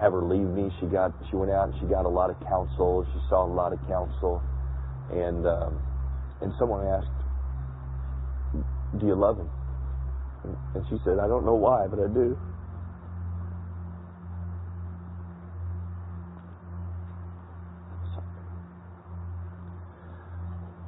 have 0.00 0.12
her 0.12 0.22
leave 0.22 0.46
me. 0.46 0.70
She 0.78 0.86
got 0.86 1.12
she 1.30 1.36
went 1.36 1.50
out 1.50 1.70
and 1.70 1.78
she 1.80 1.86
got 1.86 2.06
a 2.06 2.08
lot 2.08 2.30
of 2.30 2.38
counsel. 2.46 3.06
She 3.12 3.20
saw 3.28 3.44
a 3.44 3.52
lot 3.52 3.72
of 3.72 3.80
counsel, 3.88 4.42
and 5.10 5.46
um, 5.46 5.78
and 6.40 6.52
someone 6.58 6.86
asked, 6.86 7.10
"Do 8.98 9.06
you 9.06 9.14
love 9.14 9.38
him?" 9.38 9.50
And 10.74 10.86
she 10.88 10.98
said, 11.04 11.18
"I 11.18 11.26
don't 11.26 11.44
know 11.44 11.58
why, 11.58 11.86
but 11.86 11.98
I 11.98 12.06
do." 12.06 12.38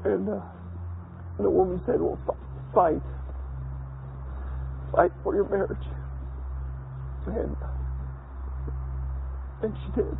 And, 0.04 0.28
uh, 0.28 0.40
and 1.38 1.46
the 1.46 1.50
woman 1.50 1.80
said, 1.86 2.00
Well, 2.00 2.18
fight. 2.74 3.00
Fight 4.92 5.10
for 5.22 5.34
your 5.34 5.48
marriage. 5.48 5.78
And, 7.26 7.56
and 9.62 9.74
she 9.84 10.02
did. 10.02 10.16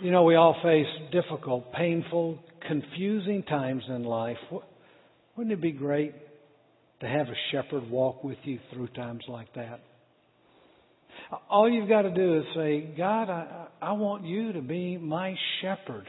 You 0.00 0.10
know, 0.10 0.24
we 0.24 0.34
all 0.34 0.56
face 0.62 0.86
difficult, 1.12 1.72
painful, 1.72 2.38
confusing 2.66 3.42
times 3.42 3.84
in 3.88 4.04
life. 4.04 4.36
Wouldn't 5.36 5.52
it 5.52 5.60
be 5.62 5.72
great 5.72 6.14
to 7.00 7.06
have 7.06 7.26
a 7.28 7.34
shepherd 7.50 7.90
walk 7.90 8.24
with 8.24 8.38
you 8.44 8.58
through 8.72 8.88
times 8.88 9.24
like 9.28 9.52
that. 9.54 9.80
All 11.48 11.70
you've 11.70 11.88
got 11.88 12.02
to 12.02 12.14
do 12.14 12.38
is 12.38 12.44
say, 12.54 12.94
God, 12.96 13.30
I, 13.30 13.66
I 13.80 13.92
want 13.92 14.24
you 14.24 14.52
to 14.52 14.60
be 14.60 14.96
my 14.96 15.34
shepherd. 15.60 16.08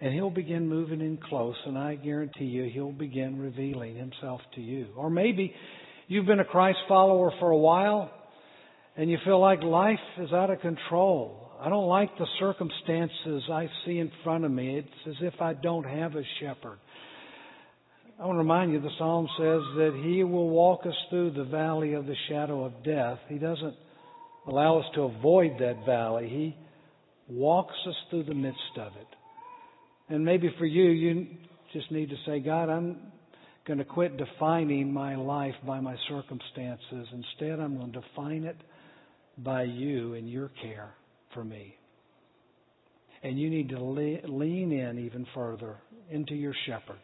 And 0.00 0.12
he'll 0.12 0.30
begin 0.30 0.68
moving 0.68 1.00
in 1.00 1.16
close, 1.28 1.54
and 1.64 1.78
I 1.78 1.94
guarantee 1.94 2.46
you 2.46 2.68
he'll 2.72 2.90
begin 2.90 3.38
revealing 3.38 3.96
himself 3.96 4.40
to 4.56 4.60
you. 4.60 4.88
Or 4.96 5.10
maybe 5.10 5.54
you've 6.08 6.26
been 6.26 6.40
a 6.40 6.44
Christ 6.44 6.78
follower 6.88 7.32
for 7.38 7.50
a 7.50 7.56
while, 7.56 8.10
and 8.96 9.08
you 9.08 9.18
feel 9.24 9.40
like 9.40 9.62
life 9.62 10.00
is 10.18 10.32
out 10.32 10.50
of 10.50 10.60
control. 10.60 11.48
I 11.60 11.68
don't 11.68 11.86
like 11.86 12.10
the 12.18 12.26
circumstances 12.40 13.44
I 13.48 13.68
see 13.86 13.98
in 13.98 14.10
front 14.24 14.44
of 14.44 14.50
me. 14.50 14.78
It's 14.78 15.08
as 15.08 15.14
if 15.20 15.40
I 15.40 15.54
don't 15.54 15.84
have 15.84 16.16
a 16.16 16.22
shepherd. 16.40 16.78
I 18.22 18.24
want 18.24 18.36
to 18.36 18.42
remind 18.42 18.72
you 18.72 18.80
the 18.80 18.88
psalm 18.98 19.26
says 19.36 19.62
that 19.78 20.00
He 20.04 20.22
will 20.22 20.48
walk 20.48 20.86
us 20.86 20.94
through 21.10 21.32
the 21.32 21.42
valley 21.42 21.94
of 21.94 22.06
the 22.06 22.14
shadow 22.28 22.64
of 22.64 22.84
death. 22.84 23.18
He 23.28 23.36
doesn't 23.36 23.74
allow 24.46 24.78
us 24.78 24.84
to 24.94 25.02
avoid 25.02 25.54
that 25.58 25.84
valley, 25.84 26.28
He 26.28 26.56
walks 27.28 27.74
us 27.84 27.96
through 28.10 28.22
the 28.22 28.34
midst 28.34 28.78
of 28.78 28.92
it. 28.92 29.08
And 30.08 30.24
maybe 30.24 30.54
for 30.56 30.66
you, 30.66 30.84
you 30.84 31.26
just 31.72 31.90
need 31.90 32.10
to 32.10 32.16
say, 32.24 32.38
God, 32.38 32.68
I'm 32.68 32.98
going 33.66 33.80
to 33.80 33.84
quit 33.84 34.16
defining 34.16 34.92
my 34.92 35.16
life 35.16 35.56
by 35.66 35.80
my 35.80 35.96
circumstances. 36.08 37.08
Instead, 37.12 37.58
I'm 37.58 37.76
going 37.76 37.90
to 37.90 38.02
define 38.02 38.44
it 38.44 38.56
by 39.38 39.64
you 39.64 40.14
and 40.14 40.30
your 40.30 40.52
care 40.62 40.94
for 41.34 41.42
me. 41.42 41.74
And 43.24 43.36
you 43.36 43.50
need 43.50 43.70
to 43.70 43.82
lean 43.82 44.70
in 44.70 44.98
even 45.00 45.26
further 45.34 45.78
into 46.08 46.34
your 46.36 46.54
shepherd 46.66 47.00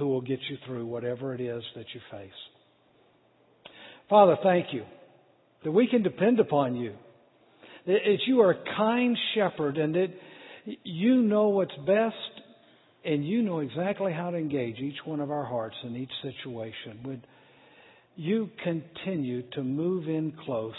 who 0.00 0.08
will 0.08 0.20
get 0.22 0.40
you 0.48 0.56
through 0.66 0.86
whatever 0.86 1.34
it 1.34 1.40
is 1.40 1.62
that 1.76 1.86
you 1.94 2.00
face. 2.10 2.30
Father, 4.08 4.36
thank 4.42 4.72
you 4.72 4.84
that 5.62 5.70
we 5.70 5.86
can 5.86 6.02
depend 6.02 6.40
upon 6.40 6.74
you. 6.74 6.94
That 7.86 8.18
you 8.26 8.40
are 8.40 8.50
a 8.50 8.76
kind 8.76 9.16
shepherd 9.34 9.76
and 9.76 9.94
that 9.94 10.08
you 10.82 11.22
know 11.22 11.48
what's 11.48 11.74
best 11.86 12.16
and 13.04 13.26
you 13.26 13.42
know 13.42 13.60
exactly 13.60 14.12
how 14.12 14.30
to 14.30 14.36
engage 14.36 14.78
each 14.78 14.98
one 15.04 15.20
of 15.20 15.30
our 15.30 15.44
hearts 15.44 15.76
in 15.84 15.96
each 15.96 16.10
situation. 16.22 17.00
Would 17.04 17.26
you 18.16 18.50
continue 18.64 19.42
to 19.52 19.62
move 19.62 20.08
in 20.08 20.32
close 20.44 20.74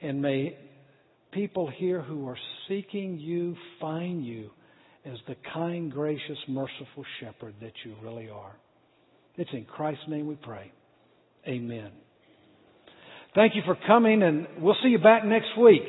and 0.00 0.20
may 0.20 0.56
people 1.32 1.70
here 1.70 2.00
who 2.02 2.28
are 2.28 2.38
seeking 2.68 3.18
you 3.18 3.56
find 3.80 4.24
you 4.24 4.50
as 5.04 5.18
the 5.28 5.36
kind, 5.52 5.92
gracious, 5.92 6.38
merciful 6.48 7.04
shepherd 7.20 7.54
that 7.60 7.72
you 7.84 7.94
really 8.02 8.28
are. 8.30 8.56
It's 9.36 9.50
in 9.52 9.64
Christ's 9.64 10.04
name 10.08 10.26
we 10.26 10.36
pray. 10.36 10.72
Amen. 11.46 11.90
Thank 13.34 13.54
you 13.56 13.62
for 13.66 13.76
coming, 13.86 14.22
and 14.22 14.46
we'll 14.60 14.76
see 14.82 14.90
you 14.90 14.98
back 14.98 15.24
next 15.24 15.58
week. 15.58 15.82